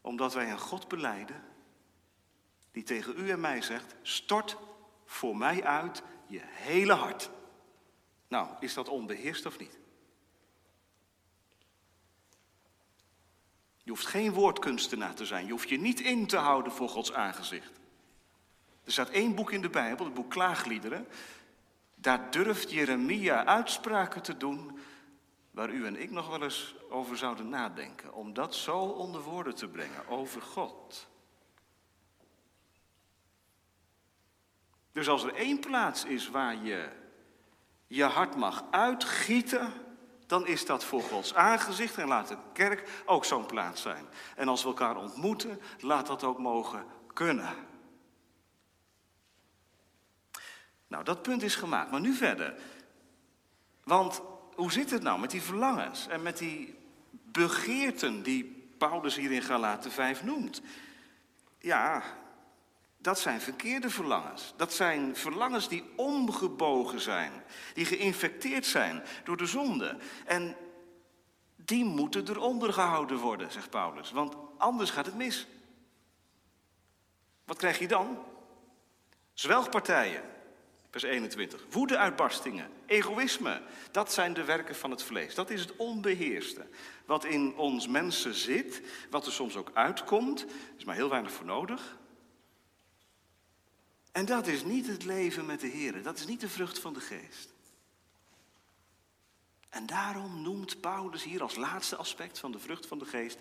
Omdat 0.00 0.34
wij 0.34 0.50
een 0.50 0.58
God 0.58 0.88
beleiden 0.88 1.44
die 2.70 2.82
tegen 2.82 3.18
u 3.18 3.30
en 3.30 3.40
mij 3.40 3.62
zegt: 3.62 3.94
stort 4.02 4.56
voor 5.04 5.36
mij 5.36 5.64
uit 5.64 6.02
je 6.26 6.40
hele 6.42 6.92
hart. 6.92 7.30
Nou, 8.28 8.56
is 8.60 8.74
dat 8.74 8.88
onbeheerst 8.88 9.46
of 9.46 9.58
niet? 9.58 9.78
Je 13.84 13.90
hoeft 13.90 14.06
geen 14.06 14.32
woordkunstenaar 14.32 15.14
te 15.14 15.26
zijn. 15.26 15.46
Je 15.46 15.52
hoeft 15.52 15.68
je 15.68 15.80
niet 15.80 16.00
in 16.00 16.26
te 16.26 16.36
houden 16.36 16.72
voor 16.72 16.88
Gods 16.88 17.12
aangezicht. 17.12 17.80
Er 18.84 18.92
staat 18.92 19.10
één 19.10 19.34
boek 19.34 19.52
in 19.52 19.62
de 19.62 19.70
Bijbel, 19.70 20.04
het 20.04 20.14
boek 20.14 20.30
Klaagliederen. 20.30 21.06
Daar 21.94 22.30
durft 22.30 22.70
Jeremia 22.70 23.44
uitspraken 23.44 24.22
te 24.22 24.36
doen 24.36 24.78
waar 25.50 25.70
u 25.70 25.86
en 25.86 26.00
ik 26.00 26.10
nog 26.10 26.28
wel 26.28 26.42
eens 26.42 26.74
over 26.90 27.16
zouden 27.16 27.48
nadenken. 27.48 28.14
Om 28.14 28.32
dat 28.32 28.54
zo 28.54 28.78
onder 28.78 29.20
woorden 29.20 29.54
te 29.54 29.68
brengen 29.68 30.08
over 30.08 30.42
God. 30.42 31.08
Dus 34.92 35.08
als 35.08 35.22
er 35.24 35.34
één 35.34 35.60
plaats 35.60 36.04
is 36.04 36.28
waar 36.28 36.64
je 36.64 36.88
je 37.86 38.04
hart 38.04 38.36
mag 38.36 38.64
uitgieten, 38.70 39.72
dan 40.26 40.46
is 40.46 40.66
dat 40.66 40.84
voor 40.84 41.02
Gods 41.02 41.34
aangezicht 41.34 41.98
en 41.98 42.08
laat 42.08 42.28
de 42.28 42.36
kerk 42.52 43.02
ook 43.04 43.24
zo'n 43.24 43.46
plaats 43.46 43.82
zijn. 43.82 44.06
En 44.36 44.48
als 44.48 44.62
we 44.62 44.68
elkaar 44.68 44.96
ontmoeten, 44.96 45.60
laat 45.80 46.06
dat 46.06 46.24
ook 46.24 46.38
mogen 46.38 46.84
kunnen. 47.12 47.54
Nou, 50.86 51.04
dat 51.04 51.22
punt 51.22 51.42
is 51.42 51.56
gemaakt. 51.56 51.90
Maar 51.90 52.00
nu 52.00 52.14
verder. 52.14 52.54
Want 53.84 54.22
hoe 54.54 54.72
zit 54.72 54.90
het 54.90 55.02
nou 55.02 55.20
met 55.20 55.30
die 55.30 55.42
verlangens 55.42 56.08
en 56.08 56.22
met 56.22 56.38
die 56.38 56.78
begeerten 57.10 58.22
die 58.22 58.68
Paulus 58.78 59.16
hier 59.16 59.32
in 59.32 59.42
Galaten 59.42 59.90
5 59.92 60.22
noemt? 60.22 60.62
Ja, 61.58 62.02
dat 63.04 63.18
zijn 63.18 63.40
verkeerde 63.40 63.90
verlangens. 63.90 64.54
Dat 64.56 64.72
zijn 64.72 65.16
verlangens 65.16 65.68
die 65.68 65.84
omgebogen 65.96 67.00
zijn, 67.00 67.32
die 67.74 67.84
geïnfecteerd 67.84 68.66
zijn 68.66 69.02
door 69.24 69.36
de 69.36 69.46
zonde. 69.46 69.96
En 70.24 70.56
die 71.56 71.84
moeten 71.84 72.28
eronder 72.28 72.72
gehouden 72.72 73.18
worden, 73.18 73.52
zegt 73.52 73.70
Paulus, 73.70 74.10
want 74.10 74.34
anders 74.58 74.90
gaat 74.90 75.06
het 75.06 75.16
mis. 75.16 75.46
Wat 77.44 77.56
krijg 77.56 77.78
je 77.78 77.88
dan? 77.88 78.18
Zwelgpartijen, 79.32 80.22
vers 80.90 81.02
21. 81.02 81.64
Woedeuitbarstingen, 81.70 82.70
egoïsme, 82.86 83.62
dat 83.90 84.12
zijn 84.12 84.34
de 84.34 84.44
werken 84.44 84.76
van 84.76 84.90
het 84.90 85.02
vlees. 85.02 85.34
Dat 85.34 85.50
is 85.50 85.60
het 85.60 85.76
onbeheerste. 85.76 86.66
Wat 87.04 87.24
in 87.24 87.56
ons 87.56 87.88
mensen 87.88 88.34
zit, 88.34 88.82
wat 89.10 89.26
er 89.26 89.32
soms 89.32 89.56
ook 89.56 89.70
uitkomt, 89.74 90.46
is 90.76 90.84
maar 90.84 90.94
heel 90.94 91.10
weinig 91.10 91.32
voor 91.32 91.46
nodig. 91.46 91.96
En 94.14 94.24
dat 94.24 94.46
is 94.46 94.64
niet 94.64 94.86
het 94.86 95.04
leven 95.04 95.46
met 95.46 95.60
de 95.60 95.66
Heer. 95.66 96.02
Dat 96.02 96.18
is 96.18 96.26
niet 96.26 96.40
de 96.40 96.48
vrucht 96.48 96.78
van 96.78 96.92
de 96.92 97.00
geest. 97.00 97.52
En 99.68 99.86
daarom 99.86 100.42
noemt 100.42 100.80
Paulus 100.80 101.22
hier 101.22 101.42
als 101.42 101.56
laatste 101.56 101.96
aspect 101.96 102.38
van 102.38 102.52
de 102.52 102.58
vrucht 102.58 102.86
van 102.86 102.98
de 102.98 103.04
geest 103.04 103.38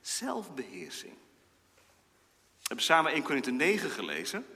zelfbeheersing. 0.00 1.12
We 1.12 2.62
hebben 2.62 2.84
samen 2.84 3.12
1 3.12 3.22
Korinthe 3.22 3.50
9 3.50 3.90
gelezen. 3.90 4.46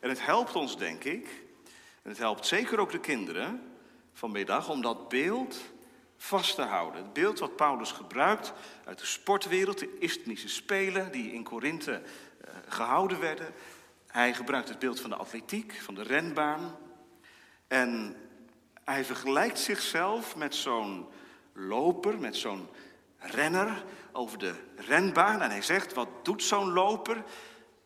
En 0.00 0.08
het 0.08 0.24
helpt 0.24 0.54
ons, 0.54 0.78
denk 0.78 1.04
ik, 1.04 1.26
en 2.02 2.10
het 2.10 2.18
helpt 2.18 2.46
zeker 2.46 2.78
ook 2.78 2.90
de 2.90 3.00
kinderen 3.00 3.76
vanmiddag, 4.12 4.68
om 4.68 4.82
dat 4.82 5.08
beeld 5.08 5.56
vast 6.16 6.54
te 6.54 6.62
houden. 6.62 7.02
Het 7.02 7.12
beeld 7.12 7.38
wat 7.38 7.56
Paulus 7.56 7.92
gebruikt 7.92 8.52
uit 8.84 8.98
de 8.98 9.06
sportwereld, 9.06 9.78
de 9.78 9.98
Isthmische 9.98 10.48
Spelen, 10.48 11.12
die 11.12 11.32
in 11.32 11.42
Korinthe 11.42 12.02
eh, 12.40 12.54
gehouden 12.68 13.20
werden. 13.20 13.54
Hij 14.16 14.34
gebruikt 14.34 14.68
het 14.68 14.78
beeld 14.78 15.00
van 15.00 15.10
de 15.10 15.16
atletiek, 15.16 15.80
van 15.82 15.94
de 15.94 16.02
renbaan. 16.02 16.76
En 17.68 18.16
hij 18.84 19.04
vergelijkt 19.04 19.58
zichzelf 19.58 20.36
met 20.36 20.54
zo'n 20.54 21.06
loper, 21.52 22.18
met 22.18 22.36
zo'n 22.36 22.68
renner 23.18 23.84
over 24.12 24.38
de 24.38 24.54
renbaan. 24.76 25.42
En 25.42 25.50
hij 25.50 25.62
zegt, 25.62 25.94
wat 25.94 26.08
doet 26.22 26.42
zo'n 26.42 26.72
loper? 26.72 27.24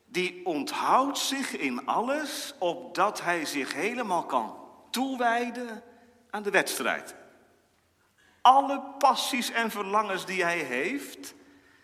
Die 0.07 0.47
onthoudt 0.47 1.19
zich 1.19 1.57
in 1.57 1.87
alles, 1.87 2.55
opdat 2.59 3.23
hij 3.23 3.45
zich 3.45 3.75
helemaal 3.75 4.25
kan 4.25 4.57
toewijden 4.91 5.83
aan 6.31 6.43
de 6.43 6.51
wedstrijd. 6.51 7.15
Alle 8.41 8.83
passies 8.99 9.51
en 9.51 9.71
verlangens 9.71 10.27
die 10.27 10.45
hij 10.45 10.59
heeft, 10.59 11.35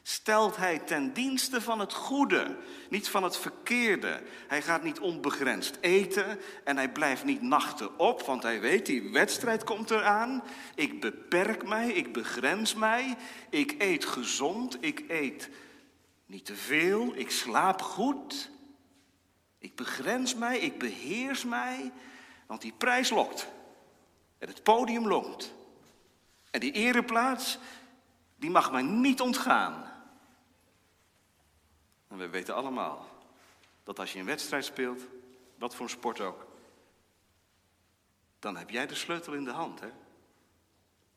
stelt 0.09 0.57
hij 0.57 0.79
ten 0.79 1.13
dienste 1.13 1.61
van 1.61 1.79
het 1.79 1.93
goede, 1.93 2.57
niet 2.91 3.09
van 3.09 3.23
het 3.23 3.37
verkeerde. 3.37 4.23
Hij 4.49 4.63
gaat 4.63 4.83
niet 4.83 5.01
onbegrensd 5.01 5.79
eten 5.81 6.41
en 6.65 6.77
hij 6.77 6.93
blijft 6.93 7.25
niet 7.25 7.43
nachten 7.43 7.99
op, 7.99 8.23
want 8.23 8.43
hij 8.43 8.61
weet, 8.61 8.87
die 8.87 9.11
wedstrijd 9.11 9.65
komt 9.65 9.91
eraan. 9.91 10.43
Ik 10.75 11.01
beperk 11.01 11.69
mij, 11.69 11.89
ik 11.89 12.13
begrens 12.13 12.75
mij, 12.75 13.17
ik 13.51 13.75
eet 13.79 14.05
gezond, 14.05 14.77
ik 14.81 15.05
eet 15.09 15.51
niet 16.27 16.45
te 16.45 16.57
veel, 16.57 17.13
ik 17.15 17.31
slaap 17.31 17.83
goed. 17.83 18.51
Ik 19.59 19.77
begrens 19.77 20.35
mij, 20.35 20.59
ik 20.59 20.79
beheers 20.79 21.45
mij, 21.45 21.93
want 22.47 22.61
die 22.61 22.75
prijs 22.79 23.11
lokt. 23.11 23.49
En 24.39 24.49
het 24.49 24.63
podium 24.63 25.09
lokt. 25.09 25.55
En 26.51 26.61
die 26.61 26.73
ereplaats, 26.73 27.59
die 28.37 28.51
mag 28.51 28.73
mij 28.73 28.83
niet 28.83 29.21
ontgaan. 29.21 29.86
En 32.17 32.23
we 32.23 32.29
weten 32.29 32.55
allemaal 32.55 33.09
dat 33.85 33.99
als 33.99 34.13
je 34.13 34.19
een 34.19 34.25
wedstrijd 34.25 34.65
speelt, 34.65 35.03
wat 35.59 35.75
voor 35.75 35.91
sport 35.91 36.21
ook, 36.21 36.47
dan 38.39 38.57
heb 38.57 38.71
jij 38.71 38.87
de 38.87 38.95
sleutel 38.95 39.33
in 39.33 39.45
de 39.45 39.51
hand, 39.51 39.81
hè? 39.81 39.89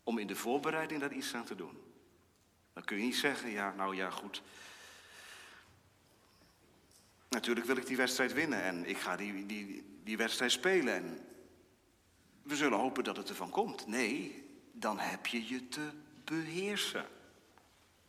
Om 0.03 0.17
in 0.17 0.27
de 0.27 0.35
voorbereiding 0.35 0.99
daar 0.99 1.13
iets 1.13 1.33
aan 1.33 1.45
te 1.45 1.55
doen. 1.55 1.77
Dan 2.73 2.83
kun 2.83 2.97
je 2.97 3.03
niet 3.03 3.15
zeggen, 3.15 3.49
ja, 3.49 3.73
nou 3.73 3.95
ja, 3.95 4.09
goed. 4.09 4.41
Natuurlijk 7.29 7.65
wil 7.65 7.77
ik 7.77 7.85
die 7.85 7.97
wedstrijd 7.97 8.33
winnen 8.33 8.61
en 8.61 8.85
ik 8.85 8.97
ga 8.97 9.15
die, 9.15 9.45
die, 9.45 9.99
die 10.03 10.17
wedstrijd 10.17 10.51
spelen. 10.51 10.93
En 10.93 11.25
we 12.43 12.55
zullen 12.55 12.79
hopen 12.79 13.03
dat 13.03 13.17
het 13.17 13.29
ervan 13.29 13.49
komt. 13.49 13.87
Nee, 13.87 14.45
dan 14.71 14.99
heb 14.99 15.25
je 15.25 15.47
je 15.47 15.67
te 15.67 15.89
beheersen. 16.23 17.05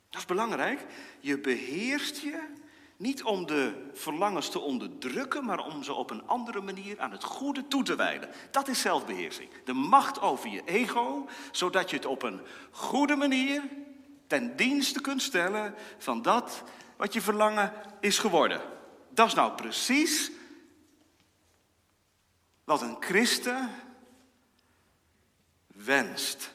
Dat 0.09 0.21
is 0.21 0.27
belangrijk. 0.27 0.81
Je 1.21 1.39
beheerst 1.39 2.17
je 2.17 2.59
niet 3.01 3.23
om 3.23 3.47
de 3.47 3.89
verlangens 3.93 4.49
te 4.49 4.59
onderdrukken, 4.59 5.45
maar 5.45 5.65
om 5.65 5.83
ze 5.83 5.93
op 5.93 6.11
een 6.11 6.27
andere 6.27 6.61
manier 6.61 7.01
aan 7.01 7.11
het 7.11 7.25
goede 7.25 7.69
toe 7.69 7.83
te 7.83 7.95
wijden. 7.95 8.31
Dat 8.51 8.69
is 8.69 8.81
zelfbeheersing. 8.81 9.51
De 9.65 9.73
macht 9.73 10.21
over 10.21 10.49
je 10.49 10.63
ego, 10.65 11.29
zodat 11.53 11.91
je 11.91 11.97
het 11.97 12.07
op 12.07 12.23
een 12.23 12.41
goede 12.71 13.17
manier 13.17 13.63
ten 14.27 14.57
dienste 14.57 15.01
kunt 15.01 15.23
stellen 15.23 15.75
van 15.99 16.23
dat 16.23 16.63
wat 16.97 17.13
je 17.13 17.21
verlangen 17.21 17.73
is 18.01 18.19
geworden. 18.19 18.61
Dat 19.09 19.27
is 19.27 19.35
nou 19.35 19.53
precies 19.53 20.31
wat 22.65 22.83
een 22.83 22.97
christen 23.01 23.71
wenst. 25.67 26.55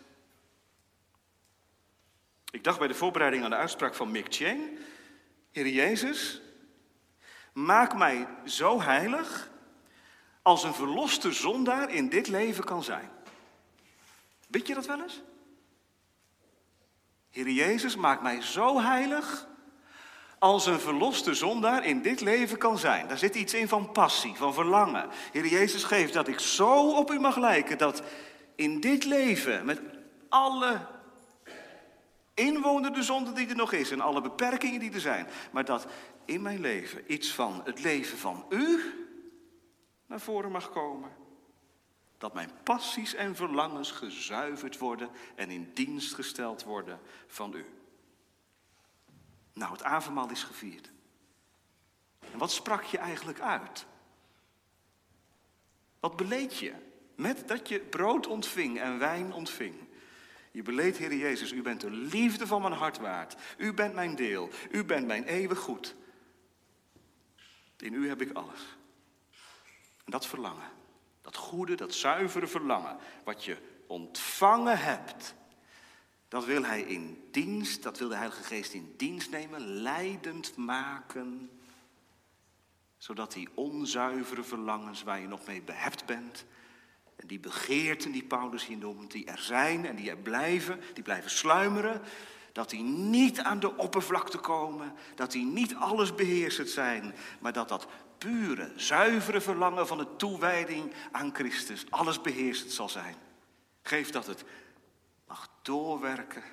Ik 2.52 2.64
dacht 2.64 2.80
bij 2.80 2.88
de 2.88 2.94
voorbereiding 2.94 3.44
aan 3.44 3.50
de 3.50 3.56
uitspraak 3.56 3.96
van 3.96 4.12
Mick 4.12 4.26
Chang, 4.30 4.80
Heer 5.56 5.68
Jezus, 5.68 6.42
maak 7.54 7.98
mij 7.98 8.28
zo 8.46 8.82
heilig 8.82 9.50
als 10.42 10.64
een 10.64 10.74
verloste 10.74 11.32
zondaar 11.32 11.94
in 11.94 12.10
dit 12.10 12.28
leven 12.28 12.64
kan 12.64 12.84
zijn. 12.84 13.10
Weet 14.48 14.68
je 14.68 14.74
dat 14.74 14.86
wel 14.86 15.02
eens? 15.02 15.22
Heer 17.30 17.50
Jezus, 17.50 17.96
maak 17.96 18.22
mij 18.22 18.42
zo 18.42 18.82
heilig 18.82 19.48
als 20.40 20.66
een 20.66 20.80
verloste 20.80 21.34
zondaar 21.34 21.86
in 21.86 22.02
dit 22.02 22.22
leven 22.22 22.58
kan 22.58 22.78
zijn. 22.78 23.08
Daar 23.08 23.18
zit 23.18 23.36
iets 23.36 23.54
in 23.54 23.68
van 23.68 23.92
passie, 23.92 24.36
van 24.36 24.54
verlangen. 24.54 25.10
Heer 25.32 25.48
Jezus, 25.48 25.84
geeft 25.84 26.14
dat 26.14 26.28
ik 26.28 26.40
zo 26.40 26.90
op 26.90 27.12
u 27.12 27.20
mag 27.20 27.38
lijken 27.38 27.78
dat 27.78 28.02
in 28.56 28.80
dit 28.80 29.04
leven, 29.06 29.66
met 29.66 29.82
alle 30.30 30.95
inwonende 32.36 33.04
zonde 33.04 33.32
die 33.32 33.48
er 33.48 33.56
nog 33.56 33.72
is 33.72 33.92
en 33.92 34.02
alle 34.02 34.22
beperkingen 34.22 34.80
die 34.80 34.92
er 34.92 35.00
zijn, 35.00 35.28
maar 35.52 35.66
dat 35.66 35.88
in 36.26 36.42
mijn 36.42 36.60
leven 36.60 37.14
iets 37.14 37.34
van 37.34 37.62
het 37.64 37.84
leven 37.84 38.18
van 38.18 38.46
u 38.50 38.94
naar 40.06 40.20
voren 40.20 40.52
mag 40.52 40.70
komen. 40.70 41.12
Dat 42.18 42.34
mijn 42.34 42.52
passies 42.64 43.14
en 43.14 43.36
verlangens 43.36 43.92
gezuiverd 43.92 44.78
worden 44.78 45.10
en 45.36 45.50
in 45.50 45.72
dienst 45.74 46.14
gesteld 46.14 46.64
worden 46.64 47.00
van 47.28 47.54
u. 47.54 47.66
Nou, 49.54 49.72
het 49.72 49.84
avondmaal 49.84 50.30
is 50.30 50.44
gevierd. 50.44 50.92
En 52.32 52.38
wat 52.38 52.52
sprak 52.52 52.84
je 52.84 52.98
eigenlijk 52.98 53.40
uit? 53.40 53.86
Wat 56.00 56.16
beleed 56.16 56.58
je 56.58 56.74
met 57.16 57.48
dat 57.48 57.68
je 57.70 57.80
brood 57.80 58.28
ontving 58.28 58.80
en 58.80 59.00
wijn 59.00 59.34
ontving? 59.34 59.76
Je 60.56 60.62
beleed, 60.62 60.98
Heer 60.98 61.16
Jezus, 61.16 61.52
u 61.52 61.62
bent 61.62 61.82
de 61.82 61.92
liefde 61.92 62.48
van 62.48 62.62
mijn 62.62 62.74
hart 62.74 62.98
waard. 62.98 63.36
U 63.58 63.74
bent 63.74 63.94
mijn 63.94 64.16
deel. 64.16 64.50
U 64.72 64.84
bent 64.84 65.08
mijn 65.08 65.24
eeuwig 65.24 65.60
goed. 65.60 65.96
In 67.78 67.94
u 67.94 68.08
heb 68.08 68.22
ik 68.22 68.32
alles. 68.32 68.78
En 70.04 70.12
dat 70.12 70.28
verlangen, 70.28 70.70
dat 71.22 71.36
goede, 71.36 71.76
dat 71.76 71.94
zuivere 71.94 72.48
verlangen, 72.48 72.98
wat 73.24 73.44
je 73.44 73.58
ontvangen 73.88 74.80
hebt, 74.80 75.36
dat 76.28 76.46
wil 76.46 76.64
hij 76.64 76.82
in 76.82 77.28
dienst, 77.32 77.84
dat 77.84 77.98
wil 77.98 78.10
de 78.10 78.16
Heilige 78.16 78.44
Geest 78.44 78.74
in 78.74 78.94
dienst 78.98 79.30
nemen, 79.30 79.62
leidend 79.62 80.56
maken, 80.56 81.50
zodat 82.98 83.34
die 83.34 83.50
onzuivere 83.54 84.44
verlangens 84.44 85.04
waar 85.04 85.20
je 85.20 85.28
nog 85.28 85.46
mee 85.46 85.62
behept 85.62 86.06
bent, 86.06 86.46
en 87.16 87.28
die 87.28 87.40
begeerten 87.40 88.12
die 88.12 88.24
Paulus 88.24 88.66
hier 88.66 88.78
noemt, 88.78 89.12
die 89.12 89.26
er 89.26 89.40
zijn 89.40 89.86
en 89.86 89.96
die 89.96 90.10
er 90.10 90.18
blijven, 90.18 90.82
die 90.94 91.04
blijven 91.04 91.32
sluimeren, 91.32 92.02
dat 92.52 92.70
die 92.70 92.84
niet 92.84 93.40
aan 93.40 93.60
de 93.60 93.78
oppervlakte 93.78 94.38
komen, 94.38 94.94
dat 95.16 95.32
die 95.32 95.46
niet 95.46 95.76
alles 95.76 96.16
beheersend 96.16 96.70
zijn, 96.70 97.14
maar 97.40 97.54
dat 97.54 97.70
dat 97.70 97.88
pure, 98.18 98.72
zuivere 98.76 99.42
verlangen 99.42 99.88
van 99.88 99.98
de 99.98 100.16
toewijding 100.16 100.94
aan 101.12 101.36
Christus 101.36 101.86
alles 101.90 102.22
beheersend 102.22 102.72
zal 102.72 102.90
zijn. 102.90 103.16
Geef 103.82 104.10
dat 104.10 104.28
het 104.28 104.44
mag 105.28 105.50
doorwerken 105.62 106.44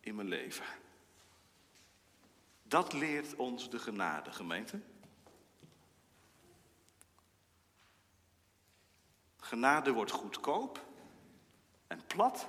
in 0.00 0.14
mijn 0.14 0.28
leven. 0.28 0.64
Dat 2.62 2.92
leert 2.92 3.36
ons 3.36 3.70
de 3.70 3.78
genade, 3.78 4.32
gemeente. 4.32 4.80
Genade 9.46 9.92
wordt 9.92 10.10
goedkoop 10.10 10.84
en 11.86 12.06
plat 12.06 12.48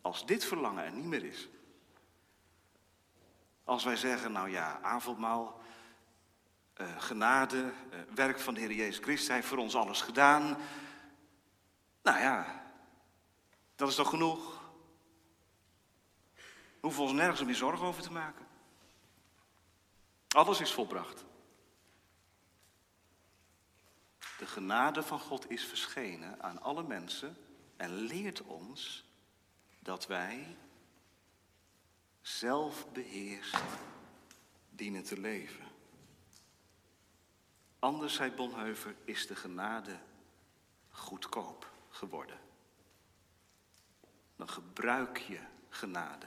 als 0.00 0.26
dit 0.26 0.44
verlangen 0.44 0.84
er 0.84 0.92
niet 0.92 1.04
meer 1.04 1.24
is. 1.24 1.48
Als 3.64 3.84
wij 3.84 3.96
zeggen, 3.96 4.32
nou 4.32 4.50
ja, 4.50 4.80
avondmaal, 4.82 5.60
uh, 6.76 7.00
genade, 7.00 7.56
uh, 7.56 7.98
werk 8.14 8.40
van 8.40 8.54
de 8.54 8.60
Heer 8.60 8.72
Jezus 8.72 9.04
Christus, 9.04 9.26
Hij 9.26 9.36
heeft 9.36 9.48
voor 9.48 9.58
ons 9.58 9.74
alles 9.74 10.00
gedaan. 10.00 10.56
Nou 12.02 12.18
ja, 12.18 12.64
dat 13.74 13.88
is 13.88 13.94
toch 13.94 14.08
genoeg? 14.08 14.60
We 16.34 16.80
hoeven 16.80 17.02
ons 17.02 17.12
nergens 17.12 17.44
meer 17.44 17.54
zorgen 17.54 17.86
over 17.86 18.02
te 18.02 18.12
maken. 18.12 18.46
Alles 20.28 20.60
is 20.60 20.72
volbracht. 20.72 21.24
De 24.38 24.46
genade 24.46 25.02
van 25.02 25.20
God 25.20 25.50
is 25.50 25.64
verschenen 25.64 26.42
aan 26.42 26.62
alle 26.62 26.82
mensen 26.82 27.36
en 27.76 27.90
leert 27.90 28.42
ons 28.42 29.04
dat 29.80 30.06
wij 30.06 30.56
zelfbeheerst 32.20 33.56
dienen 34.70 35.02
te 35.02 35.20
leven. 35.20 35.64
Anders, 37.78 38.14
zei 38.14 38.30
Bonheuver, 38.30 38.94
is 39.04 39.26
de 39.26 39.36
genade 39.36 39.98
goedkoop 40.90 41.70
geworden. 41.88 42.38
Dan 44.36 44.48
gebruik 44.48 45.18
je 45.18 45.40
genade, 45.68 46.26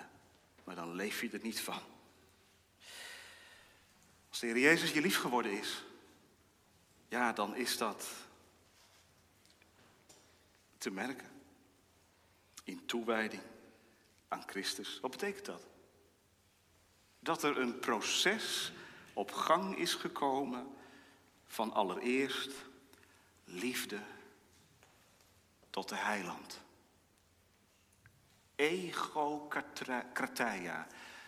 maar 0.63 0.75
dan 0.75 0.93
leef 0.93 1.21
je 1.21 1.29
er 1.29 1.43
niet 1.43 1.61
van. 1.61 1.81
Als 4.29 4.39
de 4.39 4.47
Heer 4.47 4.59
Jezus 4.59 4.91
je 4.91 5.01
lief 5.01 5.17
geworden 5.17 5.51
is, 5.51 5.83
ja, 7.09 7.33
dan 7.33 7.55
is 7.55 7.77
dat 7.77 8.07
te 10.77 10.91
merken. 10.91 11.27
In 12.63 12.85
toewijding 12.85 13.41
aan 14.27 14.43
Christus. 14.45 14.99
Wat 14.99 15.11
betekent 15.11 15.45
dat? 15.45 15.65
Dat 17.19 17.43
er 17.43 17.57
een 17.57 17.79
proces 17.79 18.71
op 19.13 19.31
gang 19.31 19.77
is 19.77 19.93
gekomen 19.93 20.67
van 21.45 21.73
allereerst 21.73 22.51
liefde 23.43 23.99
tot 25.69 25.89
de 25.89 25.95
heiland. 25.95 26.61
Ego 28.55 29.47
krateia, 30.13 30.87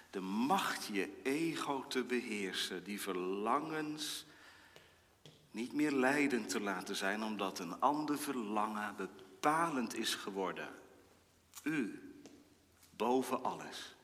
de 0.09 0.19
macht 0.19 0.85
je 0.85 1.19
ego 1.23 1.87
te 1.87 2.03
beheersen, 2.03 2.83
die 2.83 3.01
verlangens 3.01 4.25
niet 5.51 5.73
meer 5.73 5.91
leidend 5.91 6.49
te 6.49 6.61
laten 6.61 6.95
zijn, 6.95 7.23
omdat 7.23 7.59
een 7.59 7.79
ander 7.79 8.17
verlangen 8.17 8.95
bepalend 8.95 9.95
is 9.95 10.15
geworden. 10.15 10.69
U, 11.63 12.01
boven 12.89 13.43
alles. 13.43 13.95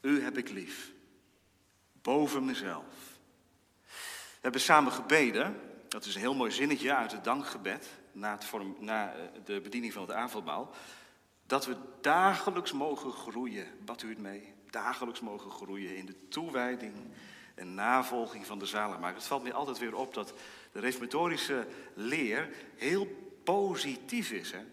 U 0.00 0.22
heb 0.22 0.38
ik 0.38 0.48
lief, 0.48 0.92
boven 1.92 2.44
mezelf. 2.44 3.14
We 3.86 4.42
hebben 4.42 4.60
samen 4.60 4.92
gebeden, 4.92 5.60
dat 5.88 6.04
is 6.04 6.14
een 6.14 6.20
heel 6.20 6.34
mooi 6.34 6.50
zinnetje 6.50 6.94
uit 6.94 7.12
het 7.12 7.24
dankgebed, 7.24 7.88
na, 8.12 8.38
het 8.38 8.80
na 8.80 9.12
eh, 9.12 9.20
de 9.44 9.60
bediening 9.60 9.92
van 9.92 10.02
het 10.02 10.12
avondmaal, 10.12 10.74
dat 11.46 11.66
we 11.66 11.76
dagelijks 12.00 12.72
mogen 12.72 13.12
groeien, 13.12 13.66
bad 13.84 14.02
u 14.02 14.08
het 14.08 14.18
mee, 14.18 14.54
dagelijks 14.70 15.20
mogen 15.20 15.50
groeien 15.50 15.96
in 15.96 16.06
de 16.06 16.28
toewijding 16.28 16.94
en 17.56 17.74
navolging 17.74 18.46
van 18.46 18.58
de 18.58 18.66
zaligmaker. 18.66 19.16
Het 19.16 19.26
valt 19.26 19.42
me 19.42 19.52
altijd 19.52 19.78
weer 19.78 19.94
op 19.94 20.14
dat 20.14 20.32
de 20.72 20.80
reformatorische 20.80 21.66
leer 21.94 22.48
heel 22.76 23.06
positief 23.44 24.30
is. 24.30 24.52
Hè? 24.52 24.64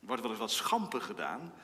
Wordt 0.00 0.22
wel 0.22 0.30
eens 0.30 0.40
wat 0.40 0.50
schampen 0.50 1.02
gedaan 1.02 1.54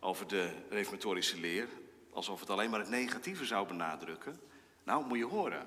over 0.00 0.26
de 0.26 0.52
reformatorische 0.68 1.40
leer, 1.40 1.68
alsof 2.12 2.40
het 2.40 2.50
alleen 2.50 2.70
maar 2.70 2.80
het 2.80 2.88
negatieve 2.88 3.44
zou 3.44 3.66
benadrukken. 3.66 4.40
Nou, 4.84 5.06
moet 5.06 5.18
je 5.18 5.24
horen. 5.24 5.66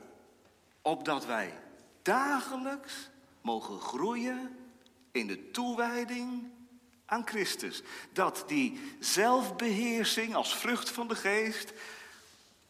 Opdat 0.82 1.26
wij 1.26 1.60
dagelijks 2.02 3.10
mogen 3.42 3.80
groeien 3.80 4.58
in 5.12 5.28
de 5.28 5.52
toewijding 5.52 6.52
aan 7.06 7.28
Christus. 7.28 7.82
Dat 8.12 8.44
die 8.48 8.80
zelfbeheersing 9.00 10.36
als 10.36 10.56
vrucht 10.56 10.90
van 10.90 11.08
de 11.08 11.16
geest 11.16 11.74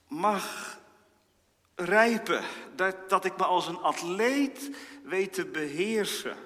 mag 0.07 0.79
rijpen. 1.75 2.43
Dat, 2.75 3.09
dat 3.09 3.25
ik 3.25 3.37
me 3.37 3.43
als 3.43 3.67
een 3.67 3.81
atleet 3.81 4.69
weet 5.03 5.33
te 5.33 5.45
beheersen. 5.45 6.37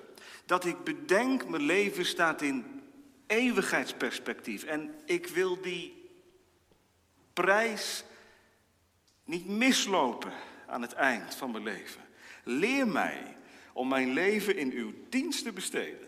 Dat 0.45 0.65
ik 0.65 0.83
bedenk, 0.83 1.47
mijn 1.47 1.63
leven 1.63 2.05
staat 2.05 2.41
in 2.41 2.81
eeuwigheidsperspectief. 3.27 4.63
En 4.63 4.95
ik 5.05 5.27
wil 5.27 5.61
die 5.61 6.09
prijs 7.33 8.03
niet 9.23 9.47
mislopen 9.47 10.33
aan 10.67 10.81
het 10.81 10.93
eind 10.93 11.35
van 11.35 11.51
mijn 11.51 11.63
leven. 11.63 12.01
Leer 12.43 12.87
mij 12.87 13.37
om 13.73 13.87
mijn 13.87 14.13
leven 14.13 14.57
in 14.57 14.71
uw 14.71 14.93
dienst 15.09 15.43
te 15.43 15.51
besteden. 15.51 16.06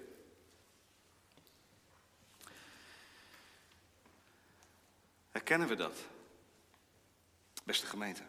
Herkennen 5.31 5.67
we 5.67 5.75
dat? 5.75 6.07
Beste 7.63 7.85
gemeente. 7.85 8.23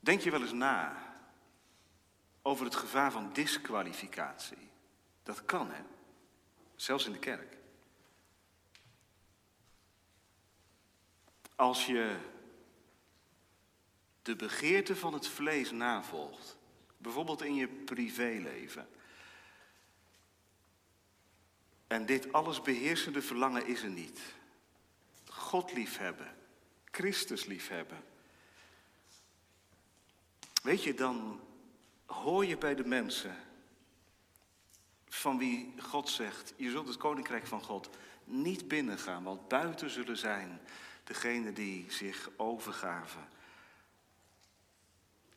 Denk 0.00 0.20
je 0.20 0.30
wel 0.30 0.40
eens 0.40 0.52
na 0.52 1.10
over 2.42 2.64
het 2.64 2.74
gevaar 2.74 3.12
van 3.12 3.32
disqualificatie? 3.32 4.70
Dat 5.22 5.44
kan, 5.44 5.70
hè? 5.70 5.82
Zelfs 6.76 7.06
in 7.06 7.12
de 7.12 7.18
kerk. 7.18 7.56
Als 11.54 11.86
je 11.86 12.16
de 14.22 14.36
begeerte 14.36 14.96
van 14.96 15.12
het 15.12 15.28
vlees 15.28 15.70
navolgt, 15.70 16.56
bijvoorbeeld 16.96 17.42
in 17.42 17.54
je 17.54 17.68
privéleven, 17.68 18.88
en 21.92 22.06
dit 22.06 22.32
alles 22.32 22.62
beheersende 22.62 23.22
verlangen 23.22 23.66
is 23.66 23.82
er 23.82 23.90
niet. 23.90 24.20
God 25.28 25.72
liefhebben, 25.72 26.36
Christus 26.90 27.44
liefhebben. 27.44 28.04
Weet 30.62 30.82
je, 30.82 30.94
dan 30.94 31.40
hoor 32.06 32.46
je 32.46 32.58
bij 32.58 32.74
de 32.74 32.84
mensen 32.84 33.36
van 35.08 35.38
wie 35.38 35.74
God 35.78 36.08
zegt, 36.08 36.54
je 36.56 36.70
zult 36.70 36.88
het 36.88 36.96
koninkrijk 36.96 37.46
van 37.46 37.62
God 37.62 37.90
niet 38.24 38.68
binnengaan, 38.68 39.22
want 39.22 39.48
buiten 39.48 39.90
zullen 39.90 40.16
zijn 40.16 40.60
degenen 41.04 41.54
die 41.54 41.86
zich 41.88 42.30
overgaven 42.36 43.28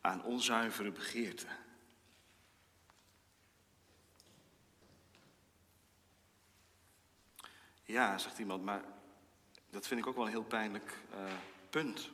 aan 0.00 0.24
onzuivere 0.24 0.92
begeerten. 0.92 1.65
Ja, 7.86 8.18
zegt 8.18 8.38
iemand, 8.38 8.64
maar 8.64 8.84
dat 9.70 9.86
vind 9.86 10.00
ik 10.00 10.06
ook 10.06 10.16
wel 10.16 10.24
een 10.24 10.30
heel 10.30 10.44
pijnlijk 10.44 10.98
uh, 11.14 11.32
punt. 11.70 12.10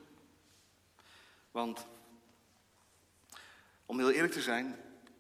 Want, 1.51 1.87
om 3.87 3.99
heel 3.99 4.11
eerlijk 4.11 4.33
te 4.33 4.43
zijn, 4.43 4.77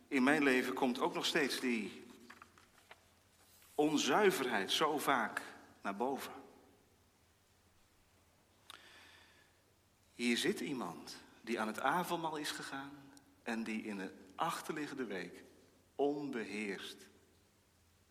in 0.08 0.22
mijn 0.22 0.42
leven 0.42 0.74
komt 0.74 1.00
ook 1.00 1.14
nog 1.14 1.26
steeds 1.26 1.60
die 1.60 2.06
onzuiverheid 3.74 4.72
zo 4.72 4.98
vaak 4.98 5.42
naar 5.82 5.96
boven. 5.96 6.32
Hier 10.14 10.36
zit 10.36 10.60
iemand 10.60 11.16
die 11.40 11.60
aan 11.60 11.66
het 11.66 11.80
avondmaal 11.80 12.36
is 12.36 12.50
gegaan 12.50 13.12
en 13.42 13.64
die 13.64 13.82
in 13.82 13.96
de 13.96 14.12
achterliggende 14.34 15.04
week 15.04 15.44
onbeheerst 15.94 17.06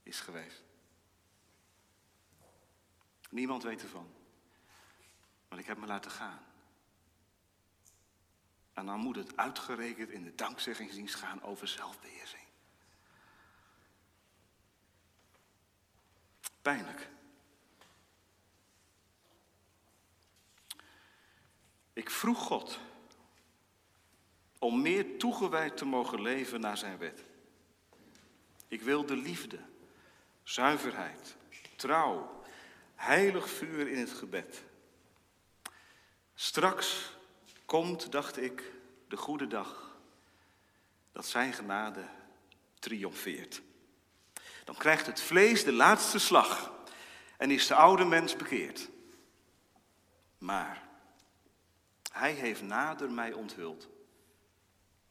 is 0.04 0.20
geweest. 0.20 0.71
Niemand 3.32 3.64
weet 3.64 3.82
ervan. 3.82 4.14
Maar 5.50 5.60
ik 5.60 5.66
heb 5.66 5.78
me 5.78 5.86
laten 5.86 6.12
gaan. 6.12 6.40
En 8.74 8.86
dan 8.86 9.00
moet 9.00 9.16
het 9.16 9.38
uitgerekend 9.38 10.10
in 10.10 10.24
de 10.24 10.36
dankzeggingsdienst 10.36 11.16
gaan 11.16 11.42
over 11.42 11.68
zelfbeheersing. 11.68 12.44
Pijnlijk. 16.62 17.10
Ik 21.94 22.10
vroeg 22.10 22.40
God 22.40 22.80
om 24.60 24.82
meer 24.82 25.18
toegewijd 25.18 25.78
te 25.78 25.86
mogen 25.86 26.22
leven 26.22 26.60
naar 26.60 26.78
zijn 26.78 26.98
wet. 26.98 27.24
Ik 28.68 28.82
wil 28.82 29.06
de 29.06 29.16
liefde, 29.16 29.60
zuiverheid, 30.44 31.36
trouw, 31.76 32.41
heilig 33.02 33.50
vuur 33.50 33.88
in 33.88 33.98
het 33.98 34.12
gebed. 34.12 34.64
Straks 36.34 37.18
komt, 37.66 38.12
dacht 38.12 38.38
ik, 38.38 38.72
de 39.08 39.18
goede 39.18 39.48
dag 39.48 39.98
dat 41.12 41.26
zijn 41.26 41.54
genade 41.54 42.06
triomfeert. 42.80 43.62
Dan 44.64 44.76
krijgt 44.76 45.06
het 45.06 45.22
vlees 45.22 45.64
de 45.64 45.72
laatste 45.72 46.20
slag 46.20 46.74
en 47.38 47.52
is 47.52 47.68
de 47.68 47.76
oude 47.76 48.06
mens 48.06 48.36
bekeerd. 48.36 48.90
Maar 50.38 50.88
hij 52.12 52.34
heeft 52.34 52.62
nader 52.62 53.12
mij 53.12 53.34
onthuld 53.34 53.90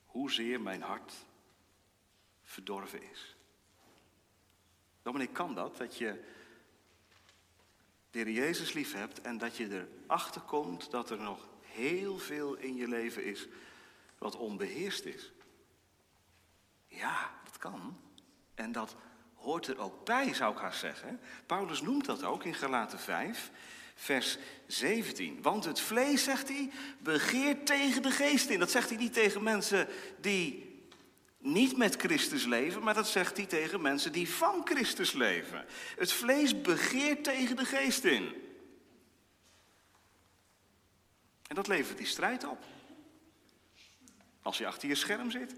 hoezeer 0.06 0.60
mijn 0.60 0.82
hart 0.82 1.12
verdorven 2.42 3.02
is. 3.10 3.36
Dominic, 5.02 5.32
kan 5.32 5.54
dat? 5.54 5.76
Dat 5.76 5.96
je 5.96 6.24
de 8.10 8.18
Heer 8.18 8.30
Jezus 8.30 8.72
lief 8.72 8.92
hebt 8.92 9.20
en 9.20 9.38
dat 9.38 9.56
je 9.56 9.86
erachter 10.06 10.40
komt 10.40 10.90
dat 10.90 11.10
er 11.10 11.20
nog 11.20 11.48
heel 11.60 12.18
veel 12.18 12.54
in 12.56 12.76
je 12.76 12.88
leven 12.88 13.24
is 13.24 13.48
wat 14.18 14.36
onbeheerst 14.36 15.04
is. 15.04 15.32
Ja, 16.86 17.30
dat 17.44 17.58
kan. 17.58 18.00
En 18.54 18.72
dat 18.72 18.96
hoort 19.34 19.66
er 19.66 19.78
ook 19.78 20.04
bij, 20.04 20.34
zou 20.34 20.52
ik 20.52 20.60
haar 20.60 20.74
zeggen. 20.74 21.20
Paulus 21.46 21.82
noemt 21.82 22.04
dat 22.04 22.22
ook 22.22 22.44
in 22.44 22.54
Galaten 22.54 22.98
5, 22.98 23.50
vers 23.94 24.38
17. 24.66 25.42
Want 25.42 25.64
het 25.64 25.80
vlees, 25.80 26.24
zegt 26.24 26.48
hij, 26.48 26.70
begeert 26.98 27.66
tegen 27.66 28.02
de 28.02 28.10
geest 28.10 28.48
in. 28.48 28.58
Dat 28.58 28.70
zegt 28.70 28.88
hij 28.88 28.98
niet 28.98 29.12
tegen 29.12 29.42
mensen 29.42 29.88
die 30.20 30.69
niet 31.40 31.76
met 31.76 31.96
Christus 31.96 32.44
leven, 32.44 32.82
maar 32.82 32.94
dat 32.94 33.08
zegt 33.08 33.36
hij 33.36 33.46
tegen 33.46 33.80
mensen 33.80 34.12
die 34.12 34.28
van 34.28 34.60
Christus 34.64 35.12
leven. 35.12 35.66
Het 35.96 36.12
vlees 36.12 36.60
begeert 36.60 37.24
tegen 37.24 37.56
de 37.56 37.64
geest 37.64 38.04
in. 38.04 38.34
En 41.46 41.54
dat 41.54 41.66
levert 41.66 41.98
die 41.98 42.06
strijd 42.06 42.44
op. 42.44 42.64
Als 44.42 44.58
je 44.58 44.66
achter 44.66 44.88
je 44.88 44.94
scherm 44.94 45.30
zit. 45.30 45.54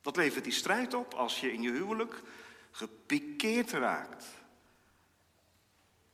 Dat 0.00 0.16
levert 0.16 0.44
die 0.44 0.52
strijd 0.52 0.94
op 0.94 1.14
als 1.14 1.40
je 1.40 1.52
in 1.52 1.62
je 1.62 1.70
huwelijk 1.70 2.22
gepikeerd 2.70 3.70
raakt. 3.70 4.24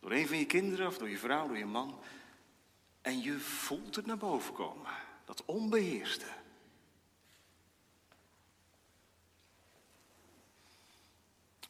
Door 0.00 0.12
een 0.12 0.26
van 0.26 0.38
je 0.38 0.46
kinderen 0.46 0.86
of 0.86 0.98
door 0.98 1.08
je 1.08 1.18
vrouw, 1.18 1.46
door 1.46 1.58
je 1.58 1.66
man. 1.66 2.00
En 3.00 3.22
je 3.22 3.38
voelt 3.38 3.96
het 3.96 4.06
naar 4.06 4.18
boven 4.18 4.54
komen. 4.54 4.90
Dat 5.24 5.44
onbeheerste. 5.44 6.26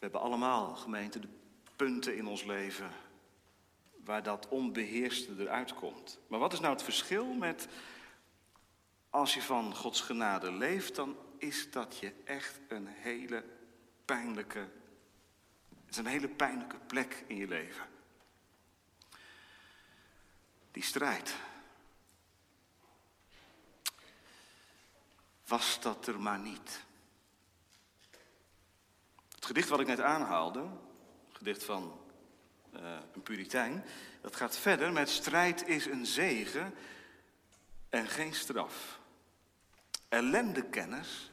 Hebben 0.05 0.21
allemaal, 0.21 0.75
gemeente, 0.75 1.19
de 1.19 1.29
punten 1.77 2.17
in 2.17 2.27
ons 2.27 2.45
leven 2.45 2.91
waar 4.05 4.23
dat 4.23 4.49
onbeheerste 4.49 5.33
eruit 5.39 5.75
komt. 5.75 6.19
Maar 6.27 6.39
wat 6.39 6.53
is 6.53 6.61
nou 6.61 6.73
het 6.73 6.83
verschil 6.83 7.27
met 7.27 7.69
als 9.11 9.35
je 9.35 9.43
van 9.43 9.75
Gods 9.75 10.01
genade 10.01 10.53
leeft, 10.53 10.95
dan 10.95 11.17
is 11.39 11.71
dat 11.71 11.99
je 11.99 12.13
echt 12.25 12.61
een 12.69 12.87
hele 12.87 13.45
pijnlijke, 14.05 14.69
is 15.89 15.97
een 15.97 16.07
hele 16.07 16.29
pijnlijke 16.29 16.77
plek 16.77 17.25
in 17.27 17.37
je 17.37 17.49
leven. 17.49 17.87
Die 20.71 20.83
strijd. 20.83 21.37
Was 25.47 25.81
dat 25.81 26.07
er 26.07 26.21
maar 26.21 26.39
niet. 26.39 26.85
Het 29.45 29.53
gedicht 29.53 29.73
wat 29.73 29.81
ik 29.81 29.87
net 29.87 30.01
aanhaalde, 30.01 30.61
het 31.29 31.37
gedicht 31.37 31.65
van 31.65 32.01
uh, 32.75 32.99
een 33.13 33.23
Puritein, 33.23 33.85
dat 34.21 34.37
gaat 34.37 34.57
verder 34.57 34.93
met 34.93 35.09
strijd 35.09 35.69
is 35.69 35.87
een 35.87 36.07
zegen 36.07 36.75
en 37.89 38.09
geen 38.09 38.35
straf. 38.35 39.01
Ellende 40.09 40.63
kennis 40.69 41.33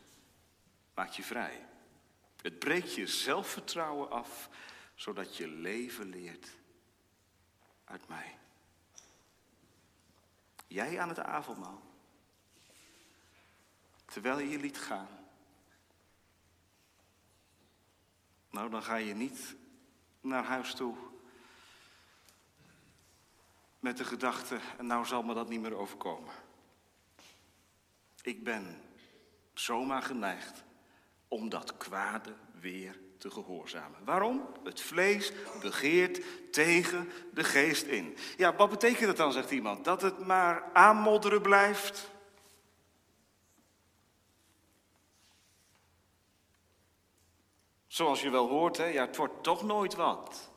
maakt 0.93 1.15
je 1.15 1.23
vrij. 1.23 1.67
Het 2.41 2.59
breekt 2.59 2.95
je 2.95 3.07
zelfvertrouwen 3.07 4.09
af, 4.09 4.49
zodat 4.95 5.37
je 5.37 5.47
leven 5.47 6.09
leert 6.09 6.47
uit 7.85 8.07
mij. 8.07 8.37
Jij 10.67 10.99
aan 10.99 11.09
het 11.09 11.19
avondmaal, 11.19 11.81
terwijl 14.05 14.39
je 14.39 14.49
je 14.49 14.59
liet 14.59 14.77
gaan. 14.77 15.20
Nou, 18.51 18.69
dan 18.69 18.83
ga 18.83 18.95
je 18.95 19.13
niet 19.13 19.55
naar 20.21 20.43
huis 20.43 20.73
toe 20.73 20.95
met 23.79 23.97
de 23.97 24.05
gedachte, 24.05 24.59
en 24.77 24.85
nou 24.85 25.05
zal 25.05 25.23
me 25.23 25.33
dat 25.33 25.49
niet 25.49 25.61
meer 25.61 25.75
overkomen. 25.75 26.33
Ik 28.21 28.43
ben 28.43 28.81
zomaar 29.53 30.01
geneigd 30.01 30.63
om 31.27 31.49
dat 31.49 31.77
kwade 31.77 32.33
weer 32.59 32.99
te 33.17 33.31
gehoorzamen. 33.31 34.05
Waarom? 34.05 34.47
Het 34.63 34.81
vlees 34.81 35.31
begeert 35.61 36.21
tegen 36.51 37.11
de 37.33 37.43
geest 37.43 37.85
in. 37.85 38.17
Ja, 38.37 38.55
wat 38.55 38.69
betekent 38.69 39.05
dat 39.05 39.17
dan, 39.17 39.31
zegt 39.31 39.51
iemand? 39.51 39.85
Dat 39.85 40.01
het 40.01 40.25
maar 40.25 40.63
aanmodderen 40.73 41.41
blijft? 41.41 42.09
Zoals 47.91 48.21
je 48.21 48.29
wel 48.29 48.47
hoort, 48.47 48.77
hè? 48.77 48.85
ja, 48.85 49.05
het 49.05 49.15
wordt 49.15 49.43
toch 49.43 49.63
nooit 49.63 49.95
wat. 49.95 50.49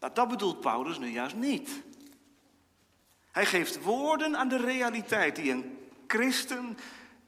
Nou, 0.00 0.14
dat 0.14 0.28
bedoelt 0.28 0.60
Paulus 0.60 0.98
nu 0.98 1.06
juist 1.06 1.34
niet. 1.34 1.82
Hij 3.30 3.46
geeft 3.46 3.82
woorden 3.82 4.36
aan 4.36 4.48
de 4.48 4.56
realiteit 4.56 5.36
die 5.36 5.50
een 5.50 5.88
christen 6.06 6.78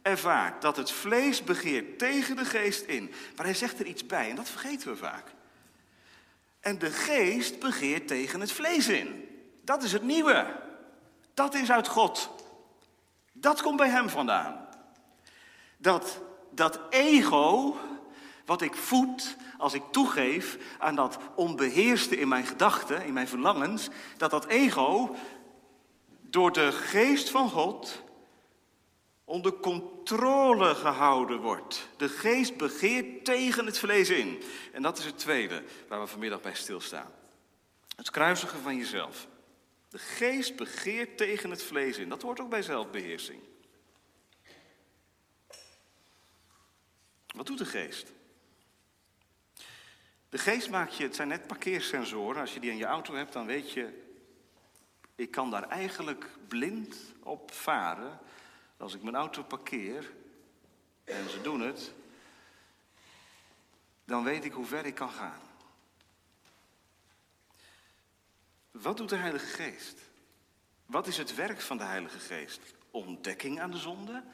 ervaart. 0.03 0.63
Dat 0.63 0.77
het 0.77 0.91
vlees 0.91 1.45
begeert 1.45 1.99
tegen 1.99 2.37
de 2.37 2.45
geest 2.45 2.83
in. 2.83 3.13
Maar 3.37 3.45
hij 3.45 3.55
zegt 3.55 3.79
er 3.79 3.87
iets 3.87 4.07
bij 4.07 4.31
en 4.31 4.37
dat 4.37 4.49
vergeten 4.49 4.91
we 4.91 4.97
vaak. 4.97 5.35
En 6.61 6.79
de 6.79 6.91
geest 6.91 7.59
begeert 7.59 8.09
tegen 8.09 8.41
het 8.41 8.53
vlees 8.53 8.89
in. 8.89 9.29
Dat 9.65 9.83
is 9.83 9.93
het 9.93 10.03
nieuwe. 10.03 10.61
Dat 11.35 11.55
is 11.55 11.71
uit 11.71 11.89
God. 11.89 12.31
Dat 13.33 13.63
komt 13.63 13.77
bij 13.77 13.91
hem 13.91 14.09
vandaan. 14.09 14.69
Dat, 15.77 16.21
dat 16.51 16.81
ego, 16.91 17.77
wat 18.45 18.63
ik 18.63 18.75
voed 18.75 19.37
als 19.59 19.75
ik 19.75 19.83
toegeef 19.91 20.59
aan 20.79 20.95
dat 20.95 21.19
onbeheerste 21.35 22.17
in 22.17 22.29
mijn 22.29 22.47
gedachten, 22.47 23.05
in 23.05 23.13
mijn 23.13 23.29
verlangens, 23.29 23.89
dat 24.17 24.31
dat 24.31 24.47
ego 24.47 25.17
door 26.21 26.53
de 26.53 26.73
geest 26.73 27.31
van 27.31 27.51
God 27.51 28.03
onder 29.25 29.53
controle 29.53 30.75
gehouden 30.75 31.41
wordt. 31.41 31.89
De 31.97 32.09
geest 32.09 32.57
begeert 32.57 33.25
tegen 33.25 33.67
het 33.67 33.79
vlees 33.79 34.11
in. 34.11 34.43
En 34.73 34.83
dat 34.83 34.99
is 34.99 35.05
het 35.05 35.19
tweede 35.19 35.63
waar 35.89 36.01
we 36.01 36.07
vanmiddag 36.07 36.41
bij 36.41 36.55
stilstaan. 36.55 37.11
Het 37.97 38.11
kruisigen 38.11 38.61
van 38.61 38.77
jezelf. 38.77 39.29
De 39.89 39.99
geest 39.99 40.57
begeert 40.57 41.17
tegen 41.17 41.51
het 41.51 41.63
vlees 41.63 41.99
in. 41.99 42.09
Dat 42.09 42.23
hoort 42.23 42.41
ook 42.41 42.51
bij 42.51 42.63
zelfbeheersing. 42.63 43.41
Wat 47.31 47.47
doet 47.47 47.59
de 47.59 47.65
geest? 47.65 48.13
De 50.29 50.39
geest 50.39 50.71
maakt 50.71 50.97
je, 50.97 51.03
het 51.03 51.15
zijn 51.15 51.29
net 51.29 51.47
parkeersensoren. 51.47 52.41
Als 52.41 52.55
je 52.55 52.61
die 52.61 52.71
in 52.71 52.77
je 52.77 52.85
auto 52.85 53.15
hebt, 53.15 53.33
dan 53.33 53.47
weet 53.47 53.73
je, 53.73 54.09
ik 55.15 55.31
kan 55.31 55.51
daar 55.51 55.69
eigenlijk 55.69 56.27
blind 56.49 56.97
op 57.23 57.53
varen. 57.53 58.19
Als 58.77 58.95
ik 58.95 59.03
mijn 59.03 59.17
auto 59.17 59.43
parkeer, 59.43 60.13
en 61.05 61.31
ze 61.31 61.41
doen 61.41 61.61
het, 61.61 61.93
dan 64.05 64.25
weet 64.25 64.45
ik 64.45 64.53
hoe 64.53 64.67
ver 64.67 64.87
ik 64.87 64.95
kan 64.95 65.11
gaan. 65.11 65.41
Wat 68.71 68.97
doet 68.97 69.09
de 69.09 69.17
Heilige 69.17 69.47
Geest? 69.47 69.99
Wat 70.87 71.07
is 71.07 71.17
het 71.17 71.35
werk 71.35 71.61
van 71.61 71.77
de 71.77 71.85
Heilige 71.85 72.19
Geest? 72.19 72.61
Ontdekking 72.91 73.61
aan 73.61 73.71
de 73.71 73.79
zonde, 73.79 74.25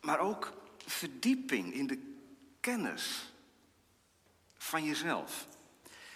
maar 0.00 0.18
ook 0.18 0.52
verdieping 0.86 1.74
in 1.74 1.86
de 1.86 2.16
kennis 2.60 3.32
van 4.56 4.84
jezelf. 4.84 5.46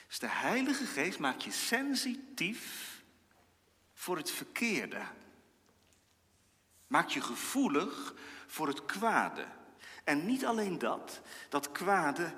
Dus 0.06 0.18
de 0.18 0.28
Heilige 0.28 0.84
Geest 0.84 1.18
maakt 1.18 1.44
je 1.44 1.50
sensitief 1.50 3.02
voor 3.94 4.16
het 4.16 4.30
verkeerde. 4.30 5.02
Maakt 6.86 7.12
je 7.12 7.20
gevoelig 7.20 8.14
voor 8.46 8.66
het 8.66 8.84
kwade. 8.84 9.46
En 10.04 10.26
niet 10.26 10.44
alleen 10.44 10.78
dat, 10.78 11.20
dat 11.48 11.72
kwade, 11.72 12.34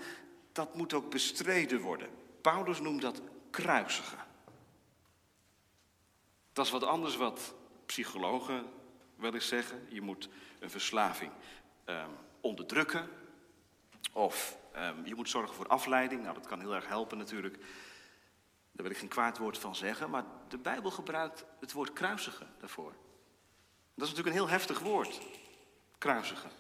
dat 0.53 0.75
moet 0.75 0.93
ook 0.93 1.11
bestreden 1.11 1.81
worden. 1.81 2.09
Paulus 2.41 2.81
noemt 2.81 3.03
dat 3.03 3.21
kruisigen. 3.51 4.19
Dat 6.53 6.67
is 6.67 6.73
wat 6.73 6.85
anders 6.85 7.17
wat 7.17 7.55
psychologen 7.87 8.67
wel 9.17 9.35
eens 9.35 9.49
zeggen. 9.49 9.87
Je 9.89 10.01
moet 10.01 10.29
een 10.59 10.71
verslaving 10.71 11.33
um, 11.87 12.17
onderdrukken. 12.41 13.09
Of 14.13 14.57
um, 14.77 15.07
je 15.07 15.15
moet 15.15 15.29
zorgen 15.29 15.55
voor 15.55 15.67
afleiding. 15.67 16.23
Nou, 16.23 16.35
dat 16.35 16.47
kan 16.47 16.61
heel 16.61 16.75
erg 16.75 16.87
helpen 16.87 17.19
natuurlijk. 17.19 17.57
Daar 18.73 18.83
wil 18.83 18.91
ik 18.91 18.97
geen 18.97 19.09
kwaad 19.09 19.39
woord 19.39 19.59
van 19.59 19.77
zeggen. 19.77 20.11
Maar 20.11 20.25
de 20.49 20.59
Bijbel 20.59 20.91
gebruikt 20.91 21.45
het 21.61 21.73
woord 21.73 21.93
kruisigen 21.93 22.49
daarvoor. 22.59 22.93
Dat 23.95 24.09
is 24.09 24.15
natuurlijk 24.15 24.27
een 24.27 24.43
heel 24.43 24.59
heftig 24.59 24.79
woord. 24.79 25.21
Kruisigen. 25.99 26.51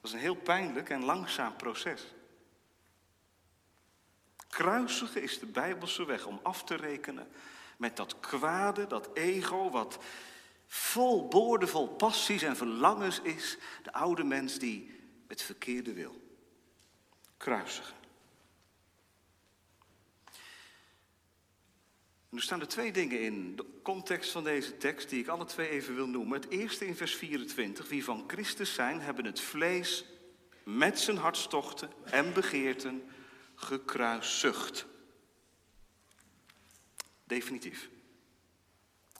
Dat 0.00 0.10
is 0.10 0.12
een 0.12 0.18
heel 0.18 0.34
pijnlijk 0.34 0.90
en 0.90 1.04
langzaam 1.04 1.56
proces. 1.56 2.14
Kruisigen 4.48 5.22
is 5.22 5.38
de 5.38 5.46
Bijbelse 5.46 6.04
weg 6.04 6.26
om 6.26 6.40
af 6.42 6.64
te 6.64 6.74
rekenen 6.74 7.28
met 7.76 7.96
dat 7.96 8.20
kwade, 8.20 8.86
dat 8.86 9.10
ego, 9.14 9.70
wat 9.70 9.98
vol 10.74 11.28
boordevol 11.28 11.88
passies 11.88 12.42
en 12.42 12.56
verlangens 12.56 13.20
is. 13.20 13.56
De 13.82 13.92
oude 13.92 14.24
mens 14.24 14.58
die 14.58 14.90
het 15.28 15.42
verkeerde 15.42 15.92
wil. 15.92 16.20
Kruisigen. 17.36 17.94
Nu 22.28 22.40
staan 22.40 22.60
er 22.60 22.68
twee 22.68 22.92
dingen 22.92 23.20
in 23.20 23.56
de 23.56 23.66
context 23.82 24.30
van 24.30 24.44
deze 24.44 24.76
tekst 24.76 25.08
die 25.08 25.20
ik 25.20 25.28
alle 25.28 25.44
twee 25.44 25.68
even 25.68 25.94
wil 25.94 26.06
noemen. 26.06 26.40
Het 26.40 26.50
eerste 26.50 26.86
in 26.86 26.96
vers 26.96 27.14
24. 27.14 27.88
Wie 27.88 28.04
van 28.04 28.24
Christus 28.26 28.74
zijn, 28.74 29.00
hebben 29.00 29.24
het 29.24 29.40
vlees 29.40 30.04
met 30.64 31.00
zijn 31.00 31.16
hartstochten 31.16 31.90
en 32.04 32.32
begeerten 32.32 33.10
gekruisigd. 33.54 34.86
Definitief. 37.24 37.90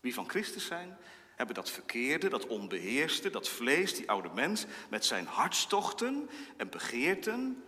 Wie 0.00 0.14
van 0.14 0.28
Christus 0.28 0.66
zijn, 0.66 0.98
hebben 1.42 1.64
dat 1.64 1.70
verkeerde, 1.70 2.28
dat 2.28 2.46
onbeheerste, 2.46 3.30
dat 3.30 3.48
vlees, 3.48 3.94
die 3.94 4.10
oude 4.10 4.28
mens, 4.34 4.64
met 4.90 5.04
zijn 5.04 5.26
hartstochten 5.26 6.30
en 6.56 6.70
begeerten 6.70 7.64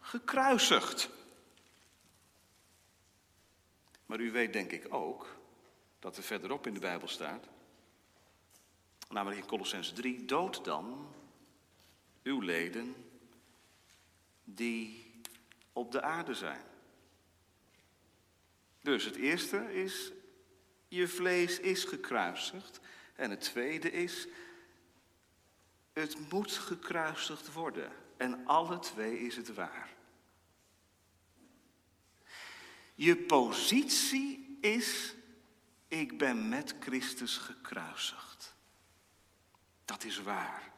gekruisigd. 0.00 1.10
Maar 4.06 4.20
u 4.20 4.32
weet 4.32 4.52
denk 4.52 4.72
ik 4.72 4.94
ook 4.94 5.36
dat 5.98 6.16
er 6.16 6.22
verderop 6.22 6.66
in 6.66 6.74
de 6.74 6.80
Bijbel 6.80 7.08
staat, 7.08 7.46
namelijk 9.08 9.40
in 9.40 9.46
Colossens 9.46 9.92
3, 9.92 10.24
dood 10.24 10.64
dan 10.64 11.14
uw 12.22 12.40
leden 12.40 12.94
die 14.44 15.12
op 15.72 15.92
de 15.92 16.02
aarde 16.02 16.34
zijn. 16.34 16.62
Dus 18.82 19.04
het 19.04 19.16
eerste 19.16 19.74
is, 19.74 20.12
je 20.88 21.08
vlees 21.08 21.60
is 21.60 21.84
gekruisigd. 21.84 22.80
En 23.20 23.30
het 23.30 23.40
tweede 23.40 23.90
is, 23.90 24.28
het 25.92 26.30
moet 26.30 26.52
gekruisigd 26.52 27.52
worden. 27.52 27.92
En 28.16 28.46
alle 28.46 28.78
twee 28.78 29.18
is 29.18 29.36
het 29.36 29.54
waar. 29.54 29.88
Je 32.94 33.16
positie 33.16 34.58
is, 34.60 35.14
ik 35.88 36.18
ben 36.18 36.48
met 36.48 36.74
Christus 36.80 37.36
gekruisigd. 37.36 38.54
Dat 39.84 40.04
is 40.04 40.22
waar. 40.22 40.72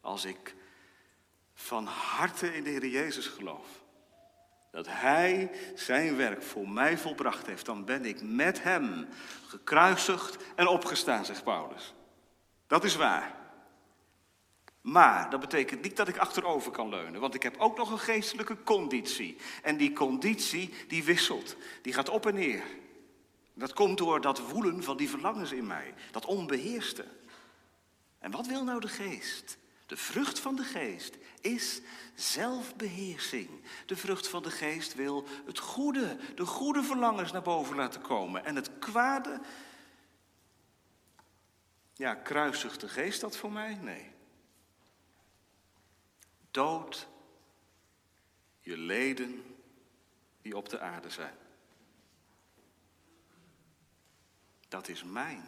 Als 0.00 0.24
ik 0.24 0.54
van 1.54 1.86
harte 1.86 2.54
in 2.54 2.64
de 2.64 2.70
Heer 2.70 2.86
Jezus 2.86 3.26
geloof. 3.26 3.81
Dat 4.72 4.86
Hij 4.88 5.50
zijn 5.74 6.16
werk 6.16 6.42
voor 6.42 6.68
mij 6.68 6.98
volbracht 6.98 7.46
heeft. 7.46 7.66
Dan 7.66 7.84
ben 7.84 8.04
ik 8.04 8.22
met 8.22 8.62
Hem 8.62 9.08
gekruisigd 9.46 10.36
en 10.54 10.66
opgestaan, 10.66 11.24
zegt 11.24 11.44
Paulus. 11.44 11.94
Dat 12.66 12.84
is 12.84 12.96
waar. 12.96 13.34
Maar 14.80 15.30
dat 15.30 15.40
betekent 15.40 15.82
niet 15.82 15.96
dat 15.96 16.08
ik 16.08 16.18
achterover 16.18 16.72
kan 16.72 16.88
leunen, 16.88 17.20
want 17.20 17.34
ik 17.34 17.42
heb 17.42 17.56
ook 17.58 17.76
nog 17.76 17.90
een 17.90 17.98
geestelijke 17.98 18.62
conditie. 18.62 19.36
En 19.62 19.76
die 19.76 19.92
conditie 19.92 20.74
die 20.88 21.04
wisselt, 21.04 21.56
die 21.82 21.92
gaat 21.92 22.08
op 22.08 22.26
en 22.26 22.34
neer. 22.34 22.64
Dat 23.54 23.72
komt 23.72 23.98
door 23.98 24.20
dat 24.20 24.48
woelen 24.48 24.82
van 24.82 24.96
die 24.96 25.08
verlangens 25.08 25.52
in 25.52 25.66
mij, 25.66 25.94
dat 26.10 26.24
onbeheerste. 26.24 27.04
En 28.18 28.30
wat 28.30 28.46
wil 28.46 28.64
nou 28.64 28.80
de 28.80 28.88
geest? 28.88 29.58
De 29.86 29.96
vrucht 29.96 30.38
van 30.38 30.56
de 30.56 30.64
geest 30.64 31.16
is 31.40 31.80
zelfbeheersing. 32.14 33.48
De 33.86 33.96
vrucht 33.96 34.28
van 34.28 34.42
de 34.42 34.50
geest 34.50 34.94
wil 34.94 35.26
het 35.46 35.58
goede, 35.58 36.18
de 36.34 36.46
goede 36.46 36.82
verlangens 36.82 37.32
naar 37.32 37.42
boven 37.42 37.76
laten 37.76 38.00
komen. 38.00 38.44
En 38.44 38.56
het 38.56 38.78
kwade, 38.78 39.40
ja, 41.94 42.14
kruisigt 42.14 42.80
de 42.80 42.88
geest 42.88 43.20
dat 43.20 43.36
voor 43.36 43.52
mij? 43.52 43.74
Nee. 43.74 44.10
Dood 46.50 47.08
je 48.60 48.76
leden 48.76 49.56
die 50.42 50.56
op 50.56 50.68
de 50.68 50.80
aarde 50.80 51.10
zijn. 51.10 51.36
Dat 54.68 54.88
is 54.88 55.04
mijn 55.04 55.44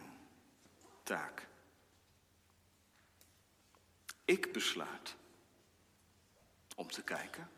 taak. 1.03 1.47
Ik 4.25 4.51
besluit 4.51 5.15
om 6.75 6.91
te 6.91 7.03
kijken. 7.03 7.49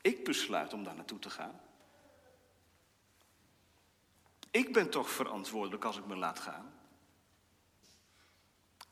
Ik 0.00 0.24
besluit 0.24 0.72
om 0.72 0.84
daar 0.84 0.94
naartoe 0.94 1.18
te 1.18 1.30
gaan. 1.30 1.60
Ik 4.50 4.72
ben 4.72 4.90
toch 4.90 5.10
verantwoordelijk 5.10 5.84
als 5.84 5.96
ik 5.96 6.06
me 6.06 6.16
laat 6.16 6.38
gaan. 6.38 6.72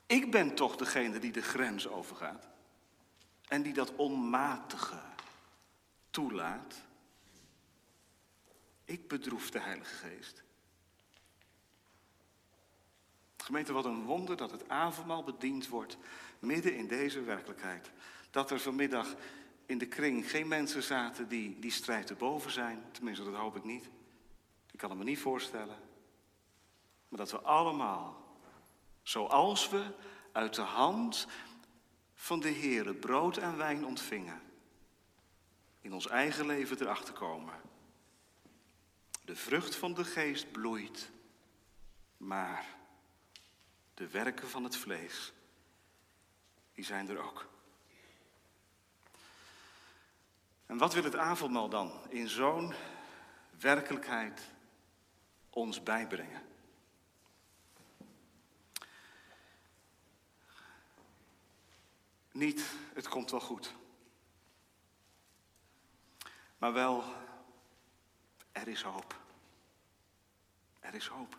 Ik 0.05 0.31
ben 0.31 0.55
toch 0.55 0.75
degene 0.75 1.19
die 1.19 1.31
de 1.31 1.41
grens 1.41 1.87
overgaat. 1.87 2.47
En 3.47 3.61
die 3.61 3.73
dat 3.73 3.95
onmatige 3.95 5.01
toelaat. 6.09 6.75
Ik 8.85 9.07
bedroef 9.07 9.49
de 9.49 9.59
Heilige 9.59 9.95
Geest. 9.95 10.43
Gemeente, 13.47 13.73
wat 13.73 13.85
een 13.85 14.03
wonder 14.03 14.37
dat 14.37 14.51
het 14.51 14.69
avondmaal 14.69 15.23
bediend 15.23 15.67
wordt 15.67 15.97
midden 16.39 16.75
in 16.75 16.87
deze 16.87 17.21
werkelijkheid. 17.21 17.91
Dat 18.31 18.51
er 18.51 18.59
vanmiddag 18.59 19.15
in 19.65 19.77
de 19.77 19.87
kring 19.87 20.29
geen 20.29 20.47
mensen 20.47 20.83
zaten 20.83 21.27
die 21.27 21.59
die 21.59 21.71
strijd 21.71 22.07
te 22.07 22.15
boven 22.15 22.51
zijn. 22.51 22.83
Tenminste, 22.91 23.23
dat 23.23 23.33
hoop 23.33 23.55
ik 23.55 23.63
niet. 23.63 23.89
Ik 24.71 24.79
kan 24.79 24.89
het 24.89 24.99
me 24.99 25.03
niet 25.03 25.19
voorstellen. 25.19 25.77
Maar 27.07 27.19
dat 27.19 27.31
we 27.31 27.39
allemaal, 27.39 28.37
zoals 29.01 29.69
we 29.69 29.93
uit 30.31 30.55
de 30.55 30.61
hand 30.61 31.27
van 32.13 32.39
de 32.39 32.51
Heere 32.51 32.93
brood 32.93 33.37
en 33.37 33.57
wijn 33.57 33.85
ontvingen, 33.85 34.41
in 35.81 35.93
ons 35.93 36.07
eigen 36.07 36.45
leven 36.45 36.81
erachter 36.81 37.13
komen. 37.13 37.53
De 39.25 39.35
vrucht 39.35 39.75
van 39.75 39.93
de 39.93 40.03
geest 40.03 40.51
bloeit, 40.51 41.11
maar 42.17 42.76
de 43.97 44.07
werken 44.07 44.49
van 44.49 44.63
het 44.63 44.75
vlees, 44.75 45.33
die 46.73 46.85
zijn 46.85 47.09
er 47.09 47.23
ook. 47.23 47.47
En 50.65 50.77
wat 50.77 50.93
wil 50.93 51.03
het 51.03 51.15
avondmaal 51.15 51.69
dan 51.69 52.09
in 52.09 52.27
zo'n 52.29 52.73
werkelijkheid 53.59 54.41
ons 55.49 55.83
bijbrengen? 55.83 56.41
Niet, 62.31 62.65
het 62.93 63.07
komt 63.07 63.31
wel 63.31 63.39
goed. 63.39 63.73
Maar 66.57 66.73
wel, 66.73 67.03
er 68.51 68.67
is 68.67 68.81
hoop. 68.81 69.19
Er 70.79 70.93
is 70.93 71.07
hoop. 71.07 71.37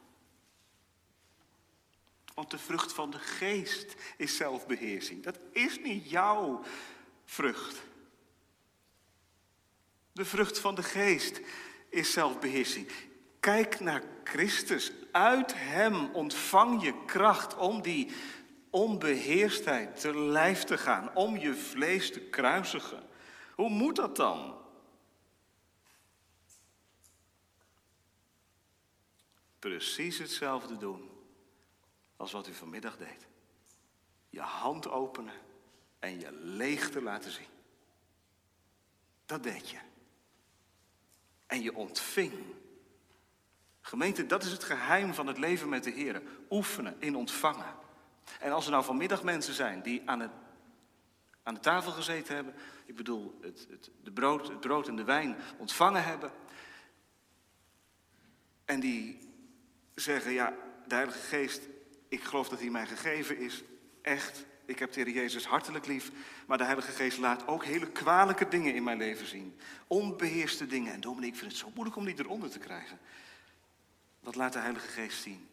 Want 2.38 2.51
de 2.51 2.59
vrucht 2.59 2.92
van 2.92 3.11
de 3.11 3.18
geest 3.18 3.94
is 4.16 4.37
zelfbeheersing. 4.37 5.22
Dat 5.22 5.38
is 5.53 5.79
niet 5.81 6.11
jouw 6.11 6.62
vrucht. 7.24 7.83
De 10.12 10.24
vrucht 10.24 10.59
van 10.59 10.74
de 10.74 10.83
geest 10.83 11.40
is 11.88 12.12
zelfbeheersing. 12.12 12.88
Kijk 13.40 13.81
naar 13.81 14.03
Christus. 14.24 14.92
Uit 15.12 15.53
Hem 15.55 16.14
ontvang 16.14 16.83
je 16.83 17.05
kracht 17.05 17.57
om 17.57 17.83
die 17.83 18.11
onbeheerstheid 18.70 20.01
te 20.01 20.18
lijf 20.18 20.64
te 20.64 20.79
gaan, 20.79 21.14
om 21.14 21.37
je 21.37 21.55
vlees 21.55 22.12
te 22.12 22.20
kruisigen. 22.20 23.03
Hoe 23.55 23.70
moet 23.70 23.96
dat 23.96 24.16
dan? 24.16 24.55
Precies 29.59 30.18
hetzelfde 30.18 30.77
doen 30.77 31.16
als 32.19 32.33
wat 32.33 32.49
u 32.49 32.55
vanmiddag 32.55 32.97
deed. 32.97 33.27
Je 34.31 34.41
hand 34.41 34.89
openen 34.89 35.35
en 35.99 36.21
je 36.21 36.33
leegte 36.33 37.03
laten 37.03 37.31
zien. 37.31 37.47
Dat 39.27 39.43
deed 39.43 39.71
je. 39.71 39.79
En 41.47 41.63
je 41.63 41.75
ontving. 41.75 42.33
Gemeente, 43.81 44.27
dat 44.27 44.43
is 44.43 44.53
het 44.53 44.65
geheim 44.65 45.15
van 45.15 45.27
het 45.27 45.39
leven 45.39 45.69
met 45.69 45.85
de 45.85 45.91
Heer. 45.91 46.23
Oefenen 46.51 46.97
in 46.99 47.17
ontvangen. 47.17 47.75
En 48.41 48.53
als 48.53 48.65
er 48.65 48.71
nou 48.71 48.85
vanmiddag 48.85 49.23
mensen 49.23 49.55
zijn 49.55 49.83
die 49.83 50.03
aan, 50.05 50.21
het, 50.21 50.31
aan 51.43 51.55
de 51.55 51.61
tafel 51.61 51.93
gezeten 51.93 52.35
hebben, 52.35 52.55
ik 52.87 52.97
bedoel 52.97 53.39
het, 53.41 53.67
het, 53.71 53.91
de 54.03 54.13
brood, 54.13 54.49
het 54.49 54.61
brood 54.61 54.89
en 54.89 54.97
de 54.97 55.05
wijn 55.05 55.37
ontvangen 55.59 56.05
hebben, 56.05 56.33
en 58.65 58.81
die 58.81 59.19
zeggen, 59.95 60.33
ja, 60.33 60.55
de 60.87 60.95
Heilige 60.95 61.19
Geest, 61.19 61.63
ik 62.09 62.25
geloof 62.25 62.49
dat 62.49 62.61
hij 62.61 62.71
mij 62.71 62.87
gegeven 62.87 63.38
is, 63.38 63.62
echt, 64.03 64.44
ik 64.64 64.79
heb 64.79 64.92
de 64.92 65.01
Heer 65.01 65.14
Jezus 65.14 65.47
hartelijk 65.47 65.87
lief, 65.87 66.11
maar 66.47 66.59
de 66.59 66.64
Heilige 66.64 66.90
Geest 66.90 67.18
laat 67.18 67.47
ook 67.47 67.64
hele 67.64 67.90
kwalijke 67.90 68.49
dingen 68.49 68.75
in 68.75 68.83
mijn 68.83 68.99
leven 68.99 69.27
zien. 69.27 69.59
Onbeheerste 69.87 70.66
dingen. 70.66 70.92
En 70.92 71.01
Dominique, 71.01 71.33
ik 71.33 71.38
vind 71.38 71.51
het 71.51 71.61
zo 71.61 71.71
moeilijk 71.75 71.97
om 71.97 72.05
die 72.05 72.18
eronder 72.18 72.51
te 72.51 72.59
krijgen. 72.59 72.99
Wat 74.21 74.35
laat 74.35 74.53
de 74.53 74.59
Heilige 74.59 74.88
Geest 74.88 75.23
zien? 75.23 75.49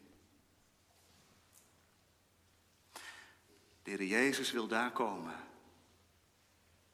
De 3.84 3.92
Heer 3.92 4.04
Jezus 4.04 4.52
wil 4.52 4.68
daar 4.68 4.92
komen 4.92 5.36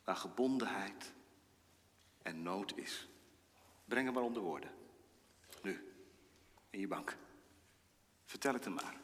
waar 0.03 0.15
gebondenheid 0.15 1.11
en 2.21 2.41
nood 2.41 2.77
is. 2.77 3.07
Breng 3.85 4.05
hem 4.05 4.13
maar 4.13 4.23
onder 4.23 4.41
woorden. 4.41 4.71
Nu, 5.63 5.93
in 6.69 6.79
je 6.79 6.87
bank. 6.87 7.17
Vertel 8.25 8.53
het 8.53 8.63
hem 8.63 8.73
maar. 8.73 8.99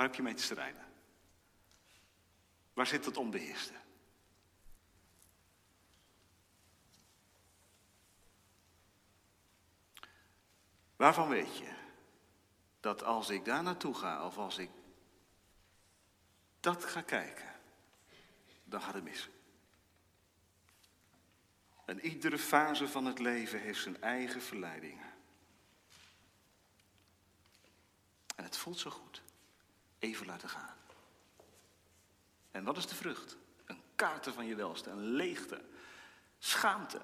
Waar 0.00 0.08
heb 0.08 0.18
je 0.18 0.24
mee 0.24 0.34
te 0.34 0.42
strijden? 0.42 0.84
Waar 2.72 2.86
zit 2.86 3.04
het 3.04 3.16
onbeheerste? 3.16 3.72
Waarvan 10.96 11.28
weet 11.28 11.56
je 11.58 11.74
dat 12.80 13.02
als 13.02 13.30
ik 13.30 13.44
daar 13.44 13.62
naartoe 13.62 13.94
ga 13.94 14.26
of 14.26 14.38
als 14.38 14.58
ik 14.58 14.70
dat 16.60 16.84
ga 16.84 17.02
kijken, 17.02 17.54
dan 18.64 18.82
gaat 18.82 18.94
het 18.94 19.04
mis. 19.04 19.28
En 21.84 22.00
iedere 22.00 22.38
fase 22.38 22.88
van 22.88 23.04
het 23.04 23.18
leven 23.18 23.60
heeft 23.60 23.82
zijn 23.82 24.02
eigen 24.02 24.42
verleidingen. 24.42 25.12
En 28.36 28.44
het 28.44 28.56
voelt 28.56 28.78
zo 28.78 28.90
goed. 28.90 29.22
Even 30.00 30.26
laten 30.26 30.48
gaan. 30.48 30.76
En 32.50 32.64
wat 32.64 32.76
is 32.76 32.86
de 32.86 32.94
vrucht? 32.94 33.36
Een 33.64 33.80
kaarten 33.94 34.34
van 34.34 34.46
je 34.46 34.54
welste, 34.54 34.90
een 34.90 35.04
leegte, 35.04 35.64
schaamte. 36.38 37.00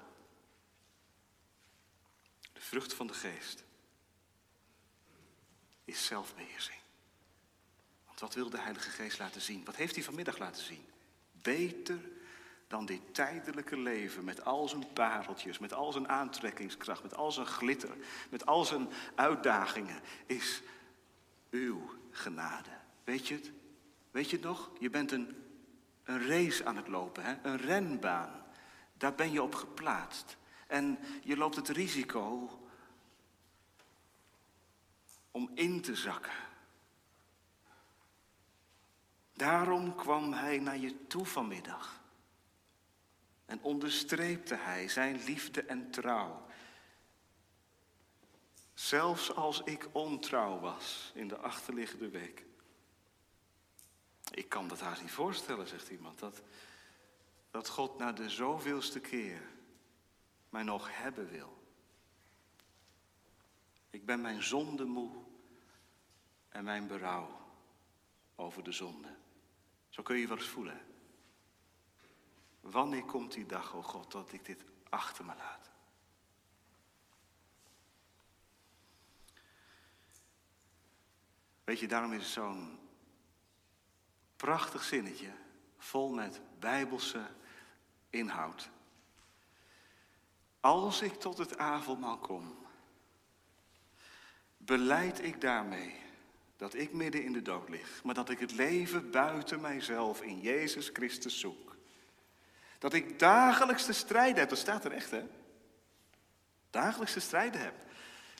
De 2.53 2.61
vrucht 2.61 2.93
van 2.93 3.07
de 3.07 3.13
geest 3.13 3.63
is 5.85 6.05
zelfbeheersing. 6.05 6.79
Want 8.05 8.19
wat 8.19 8.33
wil 8.33 8.49
de 8.49 8.59
Heilige 8.59 8.89
Geest 8.89 9.19
laten 9.19 9.41
zien? 9.41 9.65
Wat 9.65 9.75
heeft 9.75 9.95
hij 9.95 10.03
vanmiddag 10.03 10.37
laten 10.37 10.63
zien? 10.63 10.85
Beter 11.31 11.99
dan 12.67 12.85
dit 12.85 13.13
tijdelijke 13.13 13.77
leven 13.77 14.23
met 14.23 14.45
al 14.45 14.67
zijn 14.67 14.93
pareltjes, 14.93 15.59
met 15.59 15.73
al 15.73 15.91
zijn 15.91 16.09
aantrekkingskracht, 16.09 17.03
met 17.03 17.15
al 17.15 17.31
zijn 17.31 17.45
glitter, 17.45 17.95
met 18.29 18.45
al 18.45 18.65
zijn 18.65 18.89
uitdagingen, 19.15 20.01
is 20.25 20.61
uw 21.49 21.95
genade. 22.11 22.76
Weet 23.07 23.27
je 23.27 23.33
het? 23.33 23.51
Weet 24.11 24.29
je 24.29 24.39
nog? 24.39 24.71
Je 24.79 24.89
bent 24.89 25.11
een, 25.11 25.35
een 26.03 26.27
race 26.27 26.65
aan 26.65 26.75
het 26.75 26.87
lopen, 26.87 27.23
hè? 27.23 27.35
een 27.43 27.57
renbaan. 27.57 28.45
Daar 28.93 29.15
ben 29.15 29.31
je 29.31 29.43
op 29.43 29.55
geplaatst. 29.55 30.37
En 30.67 30.99
je 31.23 31.37
loopt 31.37 31.55
het 31.55 31.67
risico 31.67 32.49
om 35.31 35.51
in 35.53 35.81
te 35.81 35.95
zakken. 35.95 36.35
Daarom 39.33 39.95
kwam 39.95 40.33
hij 40.33 40.59
naar 40.59 40.77
je 40.77 41.07
toe 41.07 41.25
vanmiddag. 41.25 42.01
En 43.45 43.61
onderstreepte 43.61 44.55
hij 44.55 44.87
zijn 44.87 45.23
liefde 45.23 45.61
en 45.63 45.91
trouw. 45.91 46.45
Zelfs 48.73 49.35
als 49.35 49.61
ik 49.63 49.87
ontrouw 49.91 50.59
was 50.59 51.11
in 51.15 51.27
de 51.27 51.37
achterliggende 51.37 52.09
week. 52.09 52.46
Kan 54.57 54.67
dat 54.67 54.79
haast 54.79 55.01
niet 55.01 55.11
voorstellen, 55.11 55.67
zegt 55.67 55.89
iemand. 55.89 56.19
Dat, 56.19 56.41
dat 57.51 57.69
God 57.69 57.97
na 57.97 58.11
de 58.11 58.29
zoveelste 58.29 58.99
keer 58.99 59.41
mij 60.49 60.63
nog 60.63 60.97
hebben 60.97 61.29
wil. 61.29 61.63
Ik 63.89 64.05
ben 64.05 64.21
mijn 64.21 64.43
zonde 64.43 64.85
moe 64.85 65.11
en 66.49 66.63
mijn 66.63 66.87
berouw 66.87 67.39
over 68.35 68.63
de 68.63 68.71
zonde. 68.71 69.15
Zo 69.89 70.03
kun 70.03 70.17
je 70.17 70.27
wel 70.27 70.37
eens 70.37 70.47
voelen. 70.47 70.81
Wanneer 72.59 73.05
komt 73.05 73.33
die 73.33 73.45
dag, 73.45 73.73
oh 73.73 73.83
God, 73.83 74.11
dat 74.11 74.31
ik 74.31 74.45
dit 74.45 74.63
achter 74.89 75.25
me 75.25 75.35
laat? 75.35 75.69
Weet 81.63 81.79
je, 81.79 81.87
daarom 81.87 82.13
is 82.13 82.23
het 82.23 82.31
zo'n 82.31 82.86
prachtig 84.37 84.83
zinnetje, 84.83 85.31
vol 85.77 86.09
met 86.09 86.41
bijbelse 86.59 87.27
inhoud. 88.09 88.69
Als 90.59 91.01
ik 91.01 91.13
tot 91.13 91.37
het 91.37 91.57
avondmaal 91.57 92.17
kom, 92.17 92.57
beleid 94.57 95.23
ik 95.23 95.41
daarmee 95.41 95.95
dat 96.57 96.73
ik 96.73 96.93
midden 96.93 97.23
in 97.23 97.33
de 97.33 97.41
dood 97.41 97.69
lig, 97.69 98.03
maar 98.03 98.13
dat 98.13 98.29
ik 98.29 98.39
het 98.39 98.51
leven 98.51 99.11
buiten 99.11 99.61
mijzelf 99.61 100.21
in 100.21 100.39
Jezus 100.39 100.89
Christus 100.93 101.39
zoek. 101.39 101.75
Dat 102.79 102.93
ik 102.93 103.19
dagelijks 103.19 103.85
te 103.85 103.93
strijden 103.93 104.39
heb, 104.39 104.49
dat 104.49 104.57
staat 104.57 104.85
er 104.85 104.91
echt 104.91 105.11
hè. 105.11 105.23
Dagelijks 106.69 107.13
te 107.13 107.19
strijden 107.19 107.61
heb 107.61 107.85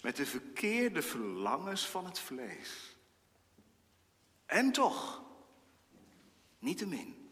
met 0.01 0.15
de 0.15 0.25
verkeerde 0.25 1.01
verlangens 1.01 1.87
van 1.87 2.05
het 2.05 2.19
vlees. 2.19 2.95
En 4.45 4.71
toch, 4.71 5.23
niettemin, 6.60 7.28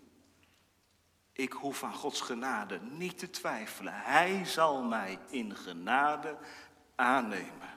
ik 1.32 1.52
hoef 1.52 1.84
aan 1.84 1.94
Gods 1.94 2.22
genade 2.22 2.80
niet 2.82 3.18
te 3.18 3.30
twijfelen. 3.30 3.94
Hij 3.96 4.46
zal 4.46 4.84
mij 4.84 5.20
in 5.30 5.56
genade 5.56 6.38
aannemen. 6.96 7.76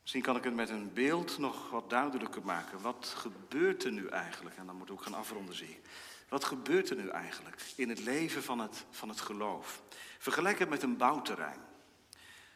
Misschien 0.00 0.22
kan 0.22 0.36
ik 0.36 0.44
het 0.44 0.54
met 0.54 0.70
een 0.70 0.92
beeld 0.92 1.38
nog 1.38 1.70
wat 1.70 1.90
duidelijker 1.90 2.42
maken. 2.44 2.80
Wat 2.80 3.14
gebeurt 3.16 3.84
er 3.84 3.92
nu 3.92 4.08
eigenlijk? 4.08 4.56
En 4.56 4.66
dan 4.66 4.76
moet 4.76 4.88
ik 4.88 4.92
ook 4.92 5.02
gaan 5.02 5.14
afronden, 5.14 5.54
zie 5.54 5.80
Wat 6.28 6.44
gebeurt 6.44 6.90
er 6.90 6.96
nu 6.96 7.08
eigenlijk 7.08 7.62
in 7.76 7.88
het 7.88 8.00
leven 8.00 8.42
van 8.42 8.58
het, 8.58 8.84
van 8.90 9.08
het 9.08 9.20
geloof? 9.20 9.82
Vergelijk 10.18 10.58
het 10.58 10.68
met 10.68 10.82
een 10.82 10.96
bouwterrein. 10.96 11.60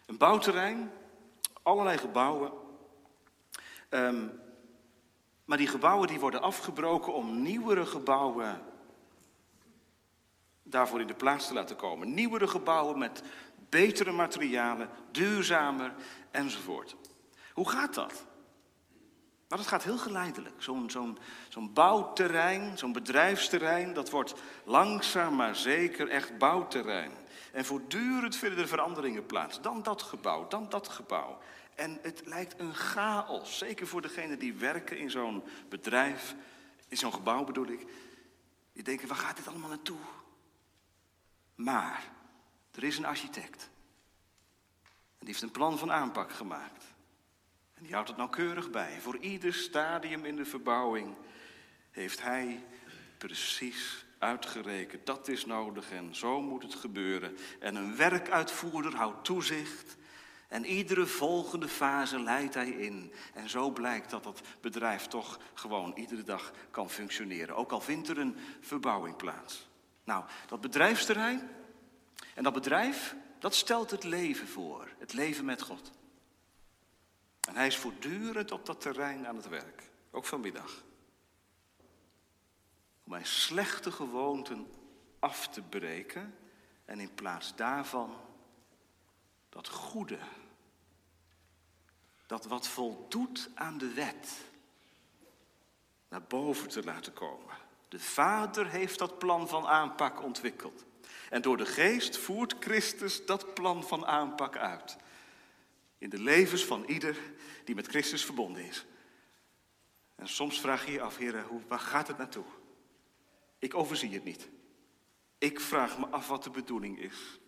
Een 0.06 0.16
bouwterrein, 0.16 0.92
allerlei 1.62 1.98
gebouwen. 1.98 2.52
Ehm, 3.90 4.26
maar 5.44 5.58
die 5.58 5.66
gebouwen 5.66 6.08
die 6.08 6.20
worden 6.20 6.42
afgebroken 6.42 7.14
om 7.14 7.42
nieuwere 7.42 7.86
gebouwen 7.86 8.62
daarvoor 10.62 11.00
in 11.00 11.06
de 11.06 11.14
plaats 11.14 11.46
te 11.46 11.54
laten 11.54 11.76
komen. 11.76 12.14
Nieuwere 12.14 12.48
gebouwen 12.48 12.98
met 12.98 13.22
betere 13.68 14.12
materialen, 14.12 14.88
duurzamer 15.10 15.94
enzovoort. 16.30 16.96
Hoe 17.52 17.68
gaat 17.68 17.94
dat? 17.94 18.24
Nou, 19.48 19.62
dat 19.62 19.70
gaat 19.70 19.84
heel 19.84 19.98
geleidelijk. 19.98 20.62
Zo'n 20.62 20.90
zo'n 20.90 21.18
zo'n 21.48 21.72
bouwterrein, 21.72 22.78
zo'n 22.78 22.92
bedrijfsterrein, 22.92 23.92
dat 23.92 24.10
wordt 24.10 24.34
langzaam 24.64 25.36
maar 25.36 25.56
zeker 25.56 26.08
echt 26.08 26.38
bouwterrein. 26.38 27.12
En 27.52 27.64
voortdurend 27.64 28.36
vinden 28.36 28.58
er 28.58 28.68
veranderingen 28.68 29.26
plaats. 29.26 29.60
Dan 29.60 29.82
dat 29.82 30.02
gebouw, 30.02 30.48
dan 30.48 30.68
dat 30.68 30.88
gebouw. 30.88 31.38
En 31.80 31.98
het 32.02 32.22
lijkt 32.24 32.60
een 32.60 32.74
chaos, 32.74 33.58
zeker 33.58 33.86
voor 33.86 34.02
degenen 34.02 34.38
die 34.38 34.54
werken 34.54 34.98
in 34.98 35.10
zo'n 35.10 35.44
bedrijf, 35.68 36.34
in 36.88 36.96
zo'n 36.96 37.12
gebouw 37.12 37.44
bedoel 37.44 37.66
ik. 37.66 37.86
Die 38.72 38.82
denken, 38.82 39.08
waar 39.08 39.16
gaat 39.16 39.36
dit 39.36 39.48
allemaal 39.48 39.68
naartoe? 39.68 39.98
Maar 41.54 42.10
er 42.74 42.84
is 42.84 42.98
een 42.98 43.04
architect. 43.04 43.70
En 44.82 45.18
die 45.18 45.28
heeft 45.28 45.42
een 45.42 45.50
plan 45.50 45.78
van 45.78 45.92
aanpak 45.92 46.32
gemaakt. 46.32 46.84
En 47.74 47.82
die 47.82 47.92
houdt 47.92 48.08
het 48.08 48.16
nauwkeurig 48.16 48.70
bij. 48.70 49.00
Voor 49.00 49.16
ieder 49.16 49.54
stadium 49.54 50.24
in 50.24 50.36
de 50.36 50.44
verbouwing 50.44 51.16
heeft 51.90 52.22
hij 52.22 52.64
precies 53.18 54.04
uitgerekend. 54.18 55.06
Dat 55.06 55.28
is 55.28 55.46
nodig 55.46 55.90
en 55.90 56.14
zo 56.14 56.40
moet 56.40 56.62
het 56.62 56.74
gebeuren. 56.74 57.36
En 57.60 57.74
een 57.74 57.96
werkuitvoerder 57.96 58.96
houdt 58.96 59.24
toezicht. 59.24 59.98
En 60.50 60.64
iedere 60.64 61.06
volgende 61.06 61.68
fase 61.68 62.20
leidt 62.20 62.54
hij 62.54 62.70
in. 62.70 63.12
En 63.34 63.48
zo 63.48 63.70
blijkt 63.70 64.10
dat 64.10 64.22
dat 64.24 64.40
bedrijf 64.60 65.06
toch 65.06 65.38
gewoon 65.54 65.92
iedere 65.96 66.22
dag 66.22 66.52
kan 66.70 66.90
functioneren. 66.90 67.56
Ook 67.56 67.72
al 67.72 67.80
vindt 67.80 68.08
er 68.08 68.18
een 68.18 68.36
verbouwing 68.60 69.16
plaats. 69.16 69.68
Nou, 70.04 70.24
dat 70.46 70.60
bedrijfsterrein 70.60 71.50
en 72.34 72.42
dat 72.42 72.52
bedrijf, 72.52 73.16
dat 73.38 73.54
stelt 73.54 73.90
het 73.90 74.04
leven 74.04 74.48
voor. 74.48 74.88
Het 74.98 75.12
leven 75.12 75.44
met 75.44 75.62
God. 75.62 75.90
En 77.48 77.54
hij 77.54 77.66
is 77.66 77.76
voortdurend 77.76 78.52
op 78.52 78.66
dat 78.66 78.80
terrein 78.80 79.26
aan 79.26 79.36
het 79.36 79.48
werk, 79.48 79.90
ook 80.10 80.24
vanmiddag. 80.24 80.84
Om 83.04 83.10
mijn 83.10 83.26
slechte 83.26 83.92
gewoonten 83.92 84.70
af 85.18 85.48
te 85.48 85.62
breken 85.62 86.34
en 86.84 87.00
in 87.00 87.14
plaats 87.14 87.56
daarvan 87.56 88.16
dat 89.48 89.68
goede, 89.68 90.18
dat 92.30 92.44
wat 92.44 92.68
voldoet 92.68 93.50
aan 93.54 93.78
de 93.78 93.92
wet, 93.92 94.40
naar 96.08 96.22
boven 96.22 96.68
te 96.68 96.84
laten 96.84 97.12
komen. 97.12 97.56
De 97.88 97.98
Vader 97.98 98.68
heeft 98.68 98.98
dat 98.98 99.18
plan 99.18 99.48
van 99.48 99.66
aanpak 99.66 100.22
ontwikkeld. 100.22 100.84
En 101.30 101.42
door 101.42 101.56
de 101.56 101.66
geest 101.66 102.16
voert 102.16 102.54
Christus 102.60 103.26
dat 103.26 103.54
plan 103.54 103.84
van 103.84 104.06
aanpak 104.06 104.56
uit 104.56 104.96
in 105.98 106.10
de 106.10 106.18
levens 106.18 106.64
van 106.64 106.84
ieder 106.84 107.16
die 107.64 107.74
met 107.74 107.86
Christus 107.86 108.24
verbonden 108.24 108.64
is. 108.64 108.86
En 110.14 110.28
soms 110.28 110.60
vraag 110.60 110.86
je 110.86 110.92
je 110.92 111.00
af, 111.00 111.16
heren, 111.16 111.44
hoe, 111.44 111.60
waar 111.68 111.78
gaat 111.78 112.08
het 112.08 112.18
naartoe? 112.18 112.44
Ik 113.58 113.74
overzie 113.74 114.14
het 114.14 114.24
niet. 114.24 114.48
Ik 115.38 115.60
vraag 115.60 115.98
me 115.98 116.06
af 116.06 116.28
wat 116.28 116.44
de 116.44 116.50
bedoeling 116.50 116.98
is 116.98 117.40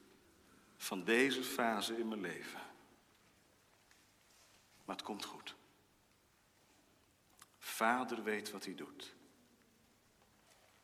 van 0.76 1.04
deze 1.04 1.42
fase 1.42 1.98
in 1.98 2.08
mijn 2.08 2.20
leven. 2.20 2.61
Maar 4.92 5.00
het 5.00 5.10
komt 5.10 5.24
goed. 5.24 5.54
Vader 7.58 8.22
weet 8.22 8.50
wat 8.50 8.64
hij 8.64 8.74
doet. 8.74 9.14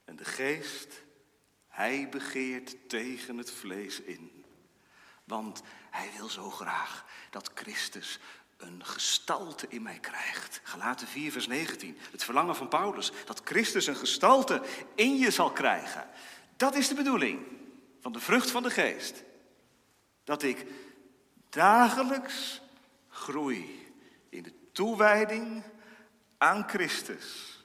En 0.05 0.17
de 0.17 0.25
geest, 0.25 1.03
hij 1.67 2.09
begeert 2.09 2.89
tegen 2.89 3.39
het 3.39 3.51
vlees 3.51 4.01
in. 4.01 4.45
Want 5.25 5.63
hij 5.91 6.11
wil 6.17 6.29
zo 6.29 6.51
graag 6.51 7.05
dat 7.31 7.51
Christus 7.55 8.19
een 8.57 8.85
gestalte 8.85 9.67
in 9.69 9.83
mij 9.83 9.99
krijgt. 9.99 10.61
Gelaten 10.63 11.09
4, 11.09 11.33
vers 11.33 11.47
19. 11.47 11.99
Het 12.11 12.25
verlangen 12.25 12.57
van 12.57 12.69
Paulus. 12.69 13.13
Dat 13.25 13.41
Christus 13.45 13.87
een 13.87 13.97
gestalte 13.97 14.63
in 14.95 15.17
je 15.17 15.31
zal 15.31 15.53
krijgen. 15.53 16.09
Dat 16.57 16.75
is 16.75 16.89
de 16.89 16.95
bedoeling 16.95 17.47
van 18.01 18.13
de 18.13 18.21
vrucht 18.21 18.51
van 18.51 18.63
de 18.63 18.71
geest. 18.71 19.23
Dat 20.25 20.43
ik 20.43 20.67
dagelijks 21.49 22.61
groei 23.09 23.78
toewijding 24.79 25.63
aan 26.37 26.69
Christus. 26.69 27.57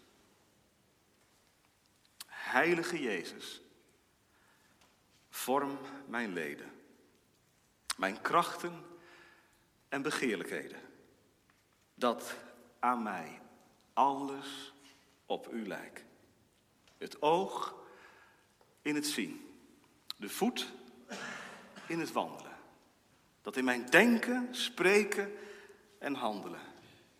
Heilige 2.28 3.02
Jezus, 3.02 3.62
vorm 5.30 5.80
mijn 6.08 6.34
leden 6.34 6.72
mijn 7.98 8.22
krachten 8.22 8.86
en 9.90 10.02
begeerlijkheden. 10.02 10.80
Dat 11.96 12.36
aan 12.80 13.04
mij 13.04 13.42
alles 13.94 14.74
op 15.26 15.54
u 15.54 15.68
lijkt. 15.68 16.04
Het 16.98 17.22
oog 17.22 17.76
in 18.82 18.96
het 18.96 19.06
zien, 19.06 19.60
de 20.18 20.30
voet 20.30 20.72
in 21.88 22.00
het 22.00 22.12
wandelen. 22.12 22.58
Dat 23.42 23.58
in 23.58 23.64
mijn 23.64 23.86
denken, 23.86 24.56
spreken 24.56 25.38
en 26.00 26.14
handelen 26.14 26.73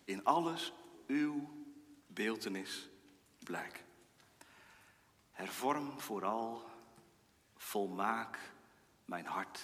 in 0.04 0.24
alles 0.24 0.72
uw 1.06 1.64
beeltenis 2.06 2.88
blijkt. 3.38 3.84
Hervorm 5.30 6.00
vooral, 6.00 6.70
volmaak 7.56 8.38
mijn 9.04 9.26
hart 9.26 9.60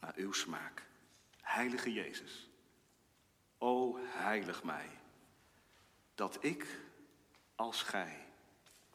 naar 0.00 0.14
uw 0.16 0.32
smaak. 0.32 0.86
Heilige 1.40 1.92
Jezus, 1.92 2.50
o 3.58 3.98
heilig 4.00 4.62
mij, 4.62 4.90
dat 6.14 6.44
ik 6.44 6.80
als 7.54 7.82
gij 7.82 8.26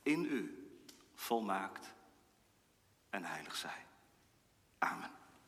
in 0.03 0.24
u 0.24 0.72
volmaakt 1.15 1.93
en 3.09 3.24
heilig 3.26 3.55
zij. 3.55 3.86
Amen. 4.78 5.16